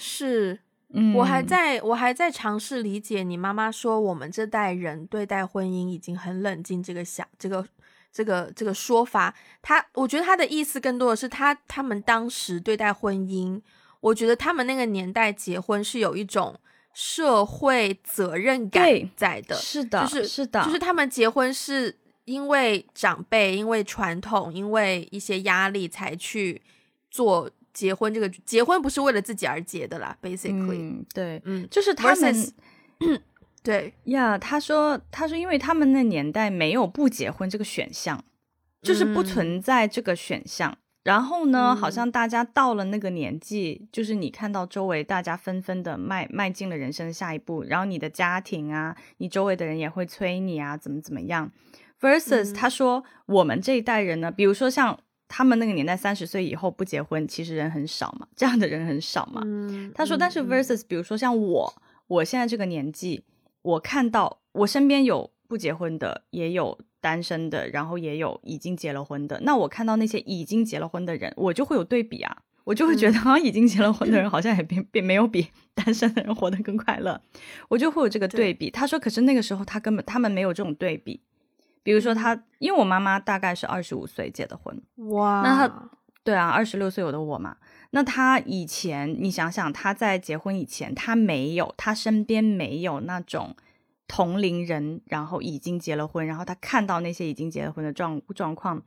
[0.00, 0.58] 是，
[0.92, 7.66] 嗯，我还在我还在尝试理解你妈妈说我们这代人对待婚姻已经很冷静这个想这个
[8.12, 9.34] 这个这个说法。
[9.60, 13.60] 他，我觉得他的意思更多的是他他们当时对待婚姻，
[14.00, 16.58] 我觉得他们那个年代结婚是有一种
[16.94, 19.54] 社会责任感在的。
[19.56, 21.98] 是的，就是是的，就是他们结婚是。
[22.24, 26.62] 因为长辈，因为传统，因为一些压力，才去
[27.10, 28.12] 做结婚。
[28.12, 31.04] 这个结婚不是为了自己而结的啦，basically。
[31.14, 32.52] 对，嗯，就是他们，
[33.62, 34.36] 对呀。
[34.38, 38.22] 他说，他说，因为他们那年代没有不结婚这个选项，
[38.82, 40.76] 就是不存在这个选项。
[41.04, 51.50] 然后呢，好像大家到了那个年纪，就是你看到周围大家纷纷的迈迈进了人生的下一步，然后你的家庭啊，你周围的人也会催你啊，怎么怎么样。
[52.00, 54.96] versus 他说我们这一代人呢，比如说像
[55.34, 59.40] 他们那个年代三十岁以后不结婚，其实人很少嘛，这样的人很少嘛。
[59.94, 61.74] 他说，但是 versus 比如说像我，
[62.06, 63.24] 我现在这个年纪，
[63.62, 69.40] 我看到我身边有不结婚的，也有单身的，然后也有已经结了婚的。
[69.40, 77.18] 那我看到那些已经结了婚的人，我就会有对比啊，我就会觉得好像已经结了婚的人 好像也并并没有比 单身的人活得更快乐，
[77.70, 78.70] 我就会有这个对比。
[78.70, 81.22] 他说，可是那个时候他根本他们没有这种对比。
[81.82, 84.80] 比如说他，因为我妈妈大概是二十五岁结的婚，
[85.10, 85.90] 哇，那他，
[86.22, 87.56] 对啊，二十六岁有的我嘛，
[87.90, 93.56] 那他以前，你想想他在结婚以前，他没有，他身边没有那种
[94.06, 98.80] 同龄人，然后已经结了婚，然后他看到那些已经结了婚的状状况，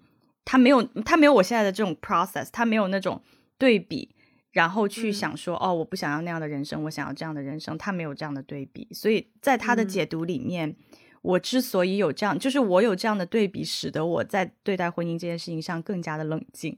[0.45, 3.21] 他没有，他没有我现在的这种 process，他没有那种
[3.57, 4.15] 对比，
[4.51, 10.77] 然后去想说，哦，我不想要那样的人生，我想要这样的人生，他没有这样的对比，所以在他的解读里面。
[11.26, 16.78] 我之所以有这样，就是我有这样的对比，使得我在对待婚姻这件事情上更加的冷静。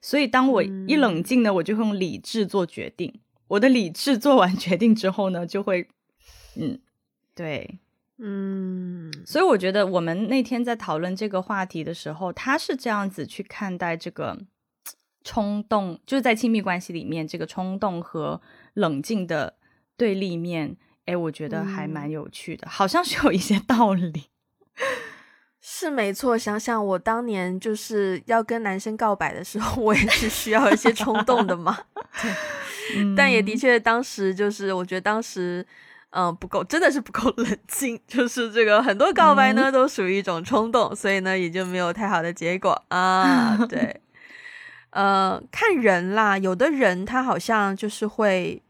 [0.00, 3.20] 所以当我一冷静呢，我就会用理智做决定。
[3.48, 5.88] 我的理智做完决定之后呢，就会，
[6.56, 6.78] 嗯，
[7.34, 7.78] 对，
[8.18, 14.38] 嗯，所以我觉得我们那天在讨论这个话题的时候，他是这样子去看待这个
[15.24, 18.40] 冲动，就是在亲密关系里面这个冲动和
[18.74, 19.56] 冷静的
[19.96, 20.76] 对立面。
[21.08, 24.24] 哎，我觉得还蛮有趣的，好像是有一些道理。
[25.60, 31.78] 是没错，想想我当年就是要跟男生告白的时候， 我也是需要一些冲动的嘛。
[32.20, 35.66] 对，但也的确，当时就是我觉得当时，
[36.10, 37.98] 嗯，不够，真的是不够冷静。
[38.06, 43.56] 就是这个很多告白呢，都属于一种冲动，所以呢，也就没有太好的结果啊。
[43.66, 44.00] 对，
[44.90, 48.62] 呃，看人啦，有的人他好像就是会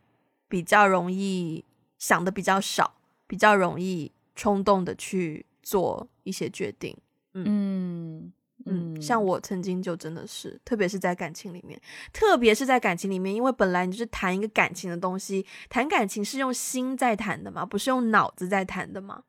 [0.48, 1.64] 比较容易。
[1.98, 2.94] 想的比较少，
[3.26, 6.96] 比较容易冲动的去做一些决定。
[7.34, 8.32] 嗯
[8.66, 11.80] 嗯，像我曾经就真的是，特别是在感情里面，
[12.12, 19.22] 特别是在感情里面，因为本来你就是谈一个感情的东西，谈感情是用心在谈的嘛，不是用脑子在谈的嘛。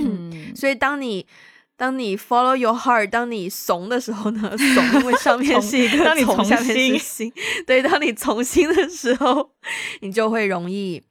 [0.54, 1.26] 所以当你
[1.76, 7.32] 当你 follow your heart，当你怂的时候呢，怂因为上面是一个 从，下面是心，
[7.66, 9.50] 对，当你从心的时候，
[10.00, 11.02] 你就会容易。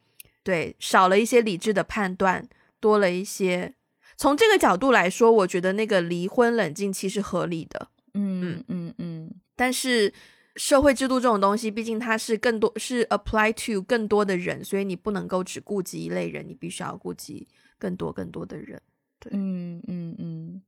[0.45, 2.47] 对，少了一些理智的判断，
[2.79, 3.73] 多了一些。
[4.15, 7.89] 从这个角度来说，我觉得那个离婚冷静期是合理的。
[8.13, 9.31] 嗯嗯嗯。
[9.55, 10.13] 但是
[10.55, 17.47] 社会制度这种东西，毕竟它是更多是 apply to 更多的人，所以你不能够只顾及一类人，你必须要顾及
[17.79, 18.79] 更多更多的人。
[19.19, 20.61] 对，嗯嗯嗯。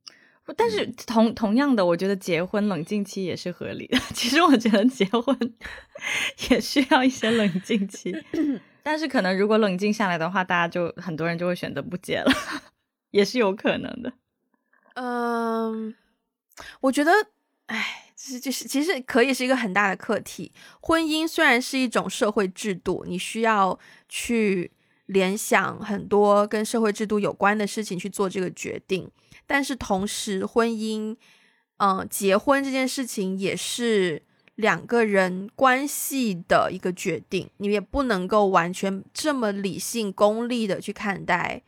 [0.56, 3.98] 但是同同样的，我觉得结婚冷静期也是合理的。
[4.12, 5.54] 其实我觉得结婚
[6.50, 8.12] 也需要一些冷静期。
[8.90, 12.32] 但是可能如果冷静下来的话，大家就很多人就会选择不结了，
[13.12, 14.10] 也是有可能的。
[14.94, 15.94] 嗯，
[16.80, 17.12] 我觉得，
[17.66, 20.50] 哎，其实就是其实可以是一个很大的课题。
[20.80, 23.78] 婚姻虽然是一种社会制度，你需要
[24.08, 24.72] 去
[25.04, 29.10] 联想很多跟社会制度有关的事情去做这个决定，
[29.46, 31.14] 但是同时，婚姻，
[31.76, 34.22] 嗯，结婚这件事情也是。
[34.58, 41.62] 两个人关系的一个决定，你也不能够完全这么理性、功利的去看待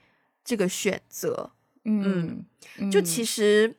[0.44, 1.52] 这个选择。
[1.84, 2.44] 嗯，
[2.90, 3.76] 就其实，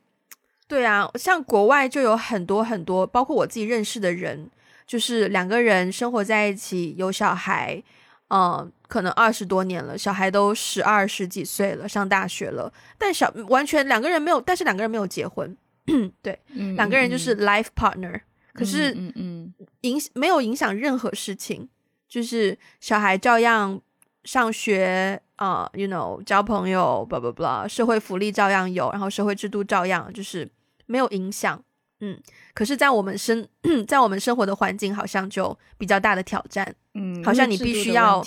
[0.65, 4.49] 对啊，像国外就有很多很多，包括我自己认识的人，
[4.87, 7.83] 就是两个人生活在一起，有小孩，
[8.29, 15.57] 嗯，可能二十多年了，小孩都十二十几岁了，上大学了，但小完全两个人没有，但是两个人没有结婚，
[16.23, 16.39] 对，
[16.77, 18.21] 两个人就是 life partner。
[18.53, 21.67] 可是，嗯嗯，影没有影响任何事情，
[22.07, 23.79] 就是小孩照样
[24.25, 30.49] 上学啊，you know，交朋友，blah blah blah，社会福利照样有，然后社会制度照样就是
[30.85, 31.63] 没有影响，
[32.01, 32.19] 嗯。
[32.53, 33.47] 可是，在我们生
[33.87, 38.21] 在我们生活的环境，好像就比较大的挑战，嗯，好像你必须要，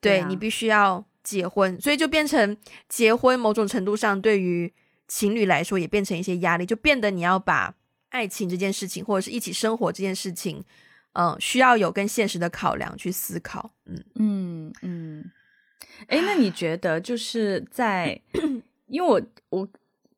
[0.00, 2.56] 对你必须要结婚，所以就变成
[2.88, 4.72] 结婚某种程度上对于
[5.06, 7.74] 情侣来说也变成一些压力，就变得你要把。
[8.10, 10.62] 爱情这件事情，或者是一起生活这件事情，
[11.14, 13.72] 嗯，需要有跟现实的考量去思考。
[13.86, 15.30] 嗯嗯嗯。
[16.06, 18.20] 哎，那你觉得就是在，
[18.86, 19.68] 因为我我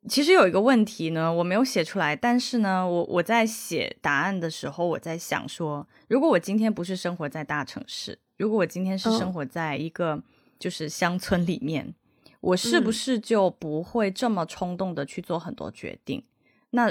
[0.09, 10.23] 其实有一个问题呢，我没有写出来，但是呢，我我在写答案的时候，我在想说，如果我今天不是生活在大城市，如果我今天是生活在一个
[10.59, 11.95] 就是乡村里面，
[12.41, 16.25] 我是不是就不会这么冲动的去做很多决定？
[16.71, 16.91] 那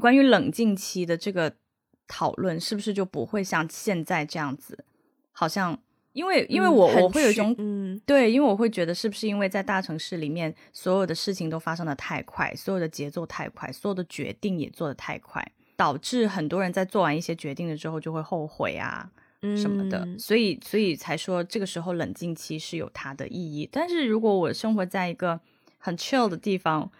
[0.00, 1.54] 关于冷静期的这个
[2.06, 4.84] 讨论，是不是就不会像现在这样子？
[5.32, 5.78] 好像
[6.12, 19.10] 因为因为我我会有一种嗯，对，因为我会觉得是不是因为在大城市里面，所有的事情都发生的太快，所有的节奏太快，所有的决定也做的太快，导致很多人在做完一些决定了之后就会后悔啊
[19.58, 23.68] 什么的，所以所以才说这个时候冷静期是有它的意义。
[23.70, 25.38] 但是如果我生活在一个
[25.76, 26.90] 很 chill 的地方，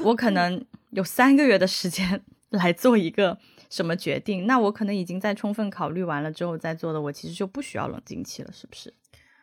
[0.00, 2.20] 我可能有三个月的时间。
[2.54, 3.38] 来做一个
[3.68, 4.46] 什么决定？
[4.46, 8.92] 那我可能已经在充分考虑完了之后再做的，我其实就不需要冷静期了，是不是？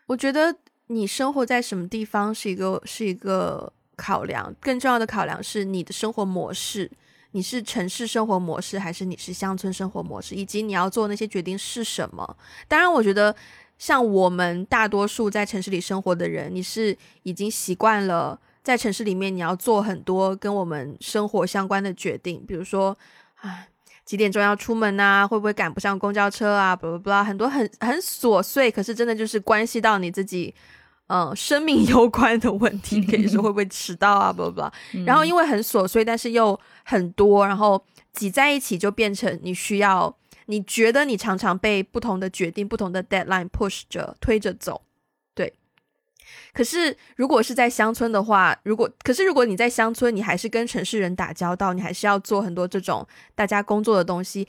[0.08, 0.56] 我觉得
[0.88, 6.90] 你生活在什么地方是一个是一个考量，更重要的考量是你的生活模式，
[7.32, 12.38] 你是城市生活模式还是你是乡村生活模式，以及你要做那些决定是什么。
[12.68, 13.36] 当然，我觉得
[13.78, 18.40] 像我们大多数在城市里生活的人，你是已经习惯了。
[18.64, 22.96] 在城市里面，你要做很多跟我们生活相关的决定，比如说，
[23.42, 23.66] 啊，
[24.06, 25.26] 几点钟要出门啊？
[25.26, 26.76] 会不会赶不上公交车啊？
[26.76, 30.54] 不不不，很多很很琐碎，可是真的就是关系到你自己，
[31.08, 33.04] 嗯，生命攸关的问题。
[33.04, 34.32] 可以说会不会迟到啊？
[34.32, 34.72] 不不不，
[35.06, 37.84] 然后因为很琐碎，但是又很多，然后
[38.14, 44.82] 挤在一起，就变成你需要，你觉得你常常被不同的决定、不同的 deadline push 着推着走。
[46.54, 54.48] 可是如果是在乡村的话，如果可是如果你在乡村，你还是跟城市人打交道，你还是要做很多这种大家工作的东西，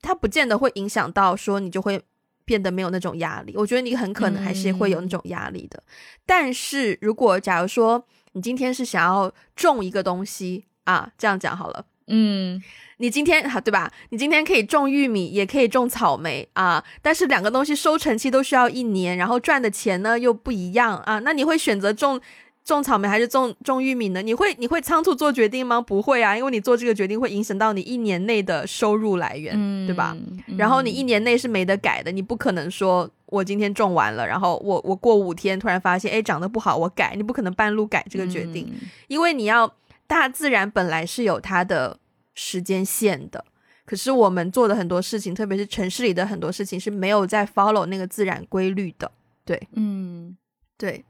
[0.00, 2.00] 它不见得会影响到说你就会
[2.44, 3.54] 变得没有那种压力。
[3.56, 5.82] 我觉得你很可能还是会有那种压力的。
[6.26, 12.62] 但是如果假如说你今天是想要种一个东西啊，这样讲好了，嗯。
[12.98, 13.90] 你今天好对吧？
[14.10, 21.18] 你今天可以种玉米，也可以种草莓啊，但是两个东西收成期都需要一年，然后赚的钱呢又不一样啊。
[21.18, 22.20] 那你会选择种
[22.64, 24.22] 种草莓还是种种玉米呢？
[24.22, 25.80] 你会你会仓促做决定吗？
[25.80, 30.16] 不会啊，因为你做这个决定会影响到你一年内的收入来源，对吧？
[30.56, 38.72] 然后你一年内是没得改的，你不可能说我今天种完了，然后我我过五天突然发现哎长得不好我改，你不可能半路改这个决定，
[39.08, 39.68] 因为你要
[40.06, 41.98] 大自然本来是有它的。
[42.34, 43.44] 时间线的，
[43.84, 49.12] 可是我们做的很多事情，特别是城市里的很多事情是没有在 follow 那个自然规律的。
[49.44, 50.34] 对，嗯，
[50.78, 51.04] 对，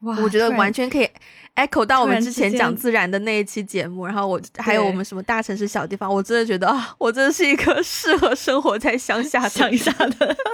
[0.00, 1.08] 哇，我觉得完全可以
[1.56, 4.04] echo 到我们之前讲自然的那一期节目。
[4.04, 10.36] 然后我还有我们什么大城市小地方，我真的觉得啊，我真的是一个 适合生活在乡下乡下的。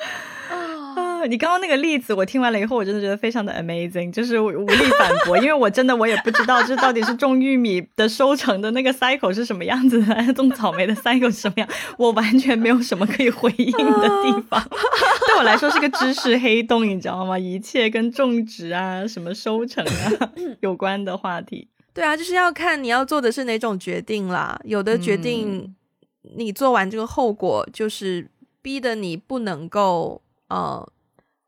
[1.26, 14.62] 你刚刚那个例子，我听完了以后，我真的觉得非常的 amazing，就是无力反驳，因为我真的我也不知道这到底是种玉米的收成的那个 cycle 是什么样子的，种草莓的 cycle 是什么样，我完全没有什么可以回应的地方，
[15.26, 17.38] 对我来说是个知识黑洞，你知道吗？
[17.38, 25.74] 一切跟种植啊、什么收成啊 有关的话题，对啊，就是要看你要做的是哪种决定啦，有的决定
[26.36, 28.28] 你做完这个后果就是
[28.62, 30.88] 逼得你不能够呃。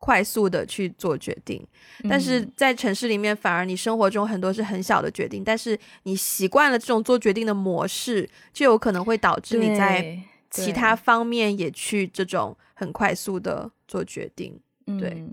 [0.03, 1.65] 快速的去做决定，
[2.09, 14.59] 但是在城市里面，反而你生活中很多是很小的决定，但是你习惯了这种做决定的模式，就有可能会导致你在其他方面也去这种很快速的做决定。
[14.99, 15.25] 对，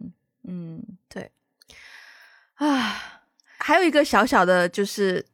[0.45, 1.29] 嗯，对。
[2.55, 3.25] 啊，
[3.59, 5.27] 还有一个小小的，就是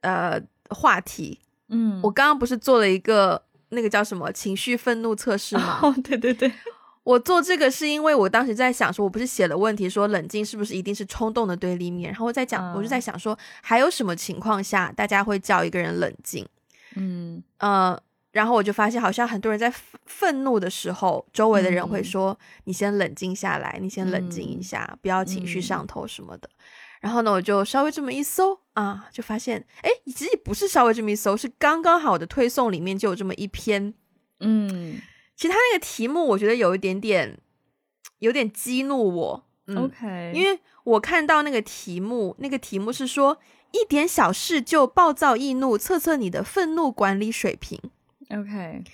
[0.00, 1.38] 呃话题，
[1.68, 5.78] 嗯，我刚刚不是做了一个那个叫什么情绪愤怒测试吗？
[5.80, 6.52] 哦，对对对。
[7.02, 16.46] 我做这个是因为我当时在想说，我不是写了问题说冷静是不是一定是冲动的对立面，然后我在讲，我就在想说，还有什么情况下大家会叫一个人冷静？
[16.94, 17.98] 嗯呃，
[18.32, 19.72] 然后我就发现好像很多人在
[20.04, 26.50] 愤怒的时候，周围的人会说你先冷静下来，你先冷静一下，不要情绪上头什么的。
[27.00, 33.94] 然后呢，我就稍微这么一搜啊，就发现哎，其实也不是稍微这么一搜，是刚刚好的推送里面就有这么一篇，
[34.40, 35.00] 嗯。
[35.40, 37.38] 其实他那个题目，我觉得有一点点，
[38.20, 39.46] 有点激怒我。
[39.74, 43.38] OK，因为我看到那个题目，那个题目是说
[43.70, 47.80] 一点小事就暴躁易怒，测测你的愤怒管理水平。
[48.28, 48.84] OK，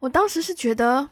[0.00, 1.08] 我当时是觉得，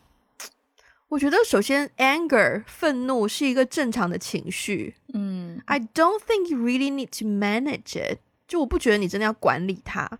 [1.08, 4.96] 我觉得首先 anger 愤怒是一个正常的情绪。
[5.14, 8.18] 嗯，I don't think you really need to manage it。
[8.46, 10.18] 就我不觉得你真的要管理它。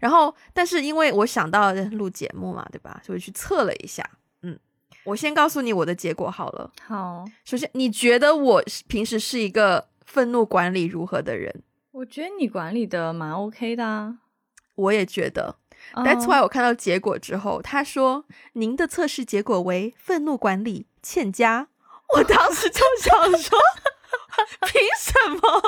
[0.00, 3.00] 然后，但是因为我想到录节目嘛，对吧？
[3.04, 4.08] 所以去测了一下。
[4.42, 4.58] 嗯，
[5.04, 6.70] 我先告诉你我的结果好了。
[6.86, 11.62] 好，首先，你觉得我平时是一个愤怒管理如何的人？
[11.92, 14.18] 我觉得你管理的蛮 OK 的啊。
[14.74, 15.56] 我也觉得。
[15.92, 18.24] That's why 我看到结果之后，他说
[18.54, 21.68] 您的测试结果为愤怒管理欠佳。
[22.14, 23.58] 我当时就想说，
[24.66, 25.62] 凭什么？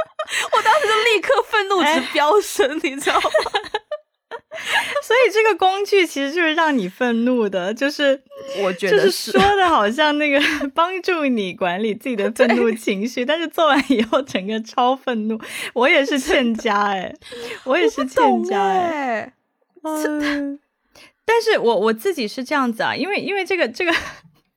[0.52, 3.22] 我当时就立刻愤怒值飙升，你知道吗？
[5.02, 8.20] 所以这个工具其实就是让你愤怒的，就是
[8.62, 10.40] 我觉得是说的好像那个
[10.74, 15.40] 帮助你管理自己的愤怒情绪，但是做完以后整个超愤怒。
[15.72, 17.14] 我也是欠佳哎，
[17.64, 19.32] 我也是欠佳哎，
[19.82, 20.60] 嗯，
[21.24, 23.92] 但是我我自己是这样子啊，因为因为这个这个。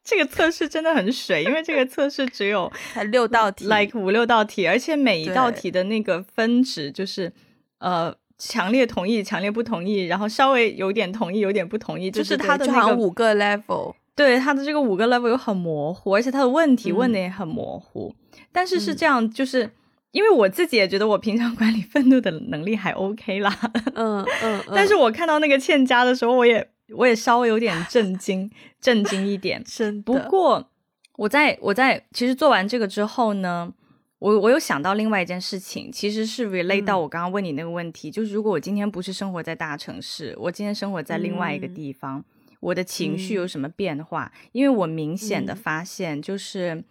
[0.04, 7.32] 这个测试真的很水，因为这个测试只有才六道题，like 五六道题，而且每一道题的那个分值就是，
[7.80, 18.14] 呃，强烈同意、强烈不同意，然后稍微有点同意、有点不同意，就是它的那个五个 level，对它的这个五个 level 又很模糊，而且它的问题问的也很模糊。
[18.52, 19.72] 但是是这样，就是
[20.12, 23.58] 因为我自己也觉得我平常管理愤怒的能力还 OK 啦，
[23.96, 26.73] 嗯嗯， 但是我看到那个欠佳的时候，我也。
[26.96, 29.64] 我也稍微有点 震惊，震惊一点。
[30.04, 30.70] 不过
[31.18, 33.74] 我在我在其实做完这个之后呢，
[34.20, 42.24] 我我有想到另外一件事情，其实是 relate 到我刚刚问你那个问题，就是如果我今天不是生活在大城市，我今天生活在另外一个地方，
[42.60, 44.32] 我的情绪有什么变化？
[44.52, 46.84] 因为我明显的发现，就是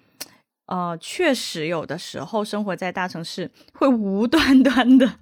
[0.66, 5.18] 呃，确实有的时候生活在大城市会无 端端的。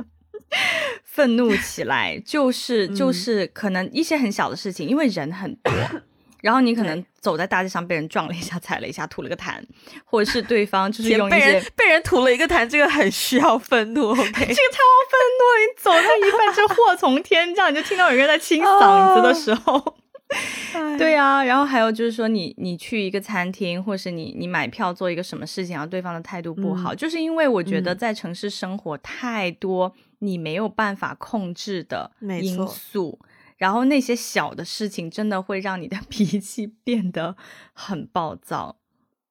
[1.05, 5.73] 愤怒起来，就是就是可能一些很小的事情，因为人很多，
[6.43, 9.55] 然后你可能走在大街上被人撞了一下、踩了一下、吐了个痰，
[10.05, 14.09] 或者是对方就是用一被些人被人吐了一个痰，这个很需要愤怒。
[14.09, 14.81] OK，这个超
[15.11, 15.45] 愤怒！
[15.61, 19.97] 你走到一半就祸从天降，你就听到有人在清嗓子的时候。
[20.97, 33.19] 对啊，然后还有就是说你，你去一个餐厅，或是你你买票做一个什么事情，然后对方的态度不好，嗯就是因为我觉得嗯在城市生活太多你没有办法控制的因素，
[33.59, 37.37] 然后那些小的事情真的会让你的 脾气变得
[37.75, 38.77] 很暴躁。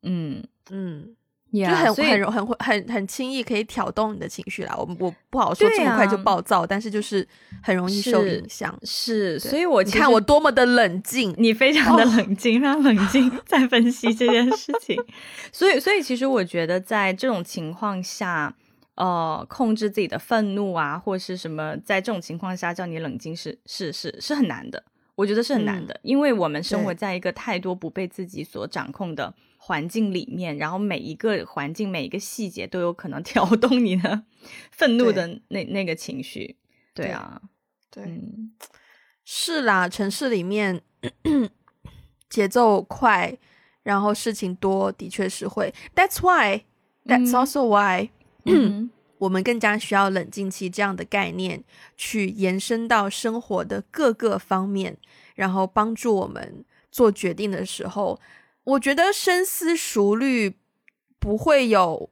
[0.04, 1.16] 嗯，嗯，
[1.52, 4.76] 就就很很容很会很很轻易可以挑动你的情绪啦。
[4.78, 7.28] 我我不好说这么快就啊暴躁，但是就是
[7.62, 8.74] 很容易受影响。
[8.84, 14.96] 是，对所以我你看我多么的冷静，你非常的哦冷静，非常冷静在分析这件事情，
[15.52, 18.56] 所以，所以其实我觉得在这种情况下，
[19.00, 24.84] 呃，控制自己的愤怒啊，或是什么，在这种情况下叫你冷静是是是是很难的，
[25.16, 34.24] 我觉得是很难的，因为我们生活在一个太多不被自己所掌控的环境里面，然后每一个环境每一个细节都有可能 调动你的
[34.70, 36.58] 愤怒的那那个情绪，
[36.93, 37.41] 对对啊，
[37.89, 38.52] 对，嗯，
[39.24, 40.82] 是啦，城市里面
[42.30, 43.38] 节奏快，
[43.84, 45.74] 然后事情多，的确是会。
[45.95, 46.64] That's why,
[47.06, 47.32] that's 嗯。
[47.32, 48.10] also why 嗯
[49.20, 51.64] 我们更加需要冷静期这样的概念，
[51.97, 54.97] 去延伸到生活的各个方面，
[55.36, 58.20] 然后帮助我们做决定的时候，
[58.64, 60.56] 我觉得深思熟虑
[61.20, 62.10] 不会有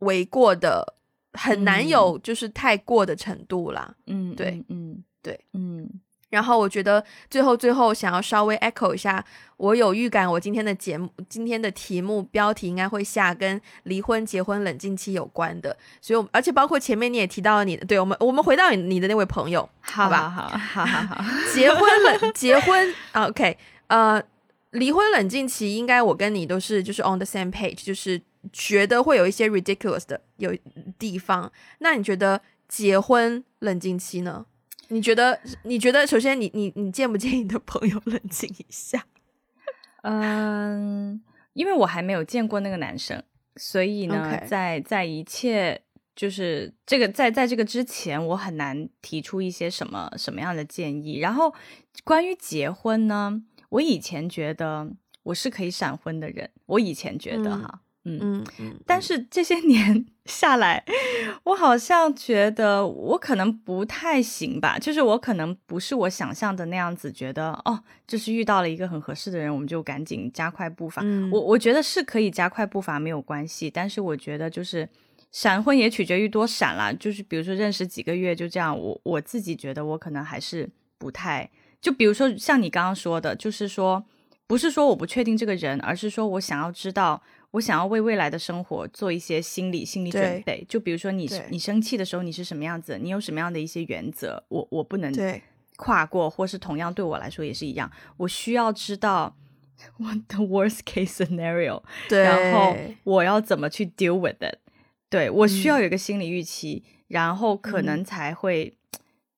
[0.00, 0.94] 为过的，
[1.32, 1.88] 很难嗯。
[1.88, 3.94] 有就是太过的程度啦。
[4.06, 4.50] 嗯，对。
[4.50, 5.04] 嗯，嗯。
[5.22, 5.88] 对，嗯。
[6.30, 9.22] 然后我觉得最后最后想要稍微 echo 一下，
[9.56, 23.58] 我有预感我今天的节目今天的题目标题应该会下跟离婚、结婚、冷静期有关的，所以我而且包括前面你也提到了你的，对我们我们回到你你的那位朋友，好吧好好好好好， 结婚冷结婚啊，OK，
[23.88, 24.22] 呃，
[24.70, 28.22] 离婚冷静期应该我跟你都是就是 on the same page，就是
[28.52, 30.56] 觉得会有一些 ridiculous 的有
[30.96, 31.50] 地方。
[31.80, 34.46] 那你觉得结婚冷静期呢？
[34.90, 39.06] 你觉得你觉得首先你你你建不建议你的朋友冷静一下？
[40.02, 41.22] 嗯，
[41.52, 43.22] 因为我还没有见过那个男生，
[43.56, 45.82] 所以呢在在一切
[46.16, 51.18] 就是这个在在这个之前，我很难提出一些什么什么样的建议。
[51.18, 51.54] 然后
[52.04, 54.90] 关于结婚呢，我以前觉得
[55.22, 60.82] 我是可以闪婚的人，我以前觉得嗯哈，嗯嗯嗯，但是这些年 下来，
[61.44, 71.02] 我好像觉得我可能不太行吧，就是我可能不是我想象的那样子，觉得哦，就是遇到了一个很合适的人，我们就赶紧加快步伐。
[71.04, 74.88] 嗯我我觉得是可以加快步伐没有关系，但是我觉得就是
[75.30, 81.50] 闪婚也取决于多闪啦，就是比如说认识几个月就这样，我我自己觉得我可能还是不太，
[81.82, 84.02] 就比如说像你刚刚说的，就是说
[84.46, 87.22] 不是说我不确定这个人，而是说我想要知道。
[87.52, 95.12] 我想要为未来的生活做一些心理心理准备，就比如说你你生气的时候你是什么样子，你有什么样的一些原则，我我不能
[95.76, 99.34] 跨过，或是同样对我来说也是一样，我需要知道
[99.96, 104.58] what the worst case scenario，对， 然后我要怎么去 deal with it，
[105.08, 105.80] 对我需要嗯。
[105.80, 108.76] 有一个心理预期，然后可能嗯才会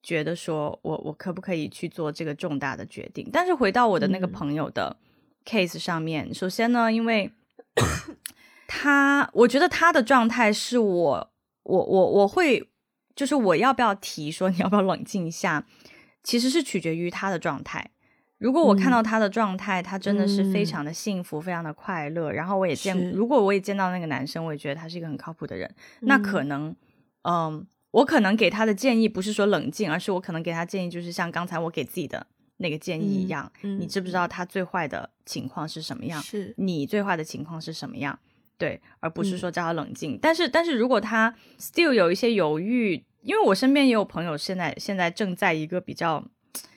[0.03, 3.31] 觉得说我我可不可以去做这个重大的决定。
[3.33, 4.33] 但是回到我的那个嗯。
[4.33, 4.97] 朋友的
[5.47, 7.31] case 上面，首先呢，因为
[8.66, 12.70] 他，我觉得他的状态是我，我，我，我会，
[13.14, 15.66] 就是我要不要提说你要不要冷静一下，
[16.23, 17.91] 其实是取决于他的状态。
[18.39, 18.93] 如果我看嗯。
[18.93, 20.66] 到他的状态，他真的是非嗯。
[20.66, 26.49] 常的幸福，非常的快乐，然后我也见，如果我也见到那个男生，我也觉得他是一个很靠谱的人，那可嗯。
[26.49, 26.77] 能，
[27.23, 32.27] 嗯，我可能给他的建议不是说冷静，而是我可能给他建议就是像刚才我给自己的
[32.63, 36.23] 那个建议一嗯样，嗯你知不知道他最坏的情况是什么样？
[36.23, 38.19] 是你最坏的情况是什么样？
[38.57, 40.19] 对，而不是嗯说叫他冷静。
[40.23, 46.25] 但是，但是如果他 still 有一些犹豫，因为我身边也有朋友现在现在正在一个比较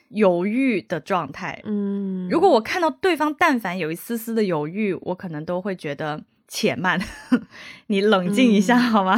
[0.10, 1.62] 犹豫的状态。
[1.66, 7.00] 嗯，如果我看到对方但凡有一丝丝的犹豫，我可能都会觉得且慢，
[7.88, 9.16] 你冷静一下嗯好吗？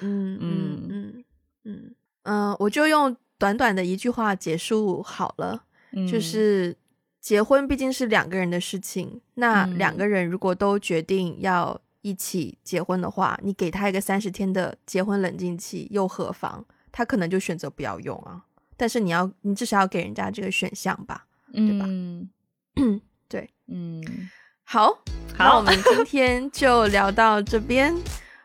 [0.00, 1.24] 嗯嗯嗯嗯
[1.64, 1.94] 嗯
[2.24, 5.64] 嗯，我就用短短的一句话结束好了。
[5.92, 6.76] 就嗯是
[7.20, 16.64] 结婚毕竟是两个人的事情，那嗯两个人如果都决定要一起结婚的话，你给他一个三十天的结婚冷静期又何妨？
[16.90, 18.44] 他可能就选择不要用啊。
[18.76, 21.26] 但是你要，你至少要给人家这个选项吧。
[21.52, 22.28] 对吧嗯
[23.26, 24.02] 对，嗯，
[24.64, 24.98] 好，
[25.38, 27.94] 那好我们今天就聊到这边。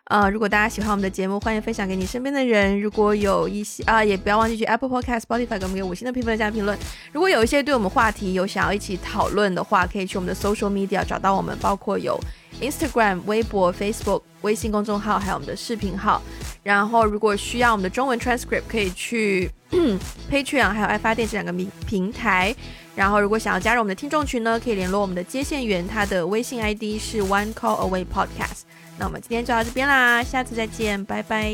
[0.08, 2.80] 呃，如果大家喜欢我们的节目，欢迎分享给你身边的人。
[2.82, 6.78] 如果有一些啊，也不要忘记去 Apple Podcast、Spotify 给我们个五星的评分加评论。
[7.14, 12.20] 如果有一些对我们话题有想要一起讨论的话，可以去我们的 Social Media 找到我们，包括有
[12.60, 16.22] Instagram、微博、Facebook、微信公众号，还有我们的视频号。
[16.64, 19.49] 然后，如果需要我们的中文 transcript，可以去
[20.30, 22.54] Patreon 还有爱发电这两个平平台。
[22.93, 28.64] 然后，如果想要加入我们的听众群呢，可以联络我们的接线员，他的微信 ID 是 One Call Away Podcast。
[28.98, 31.52] 那我们今天就到这边啦，下次再见，拜拜，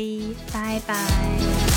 [0.52, 1.69] 拜拜。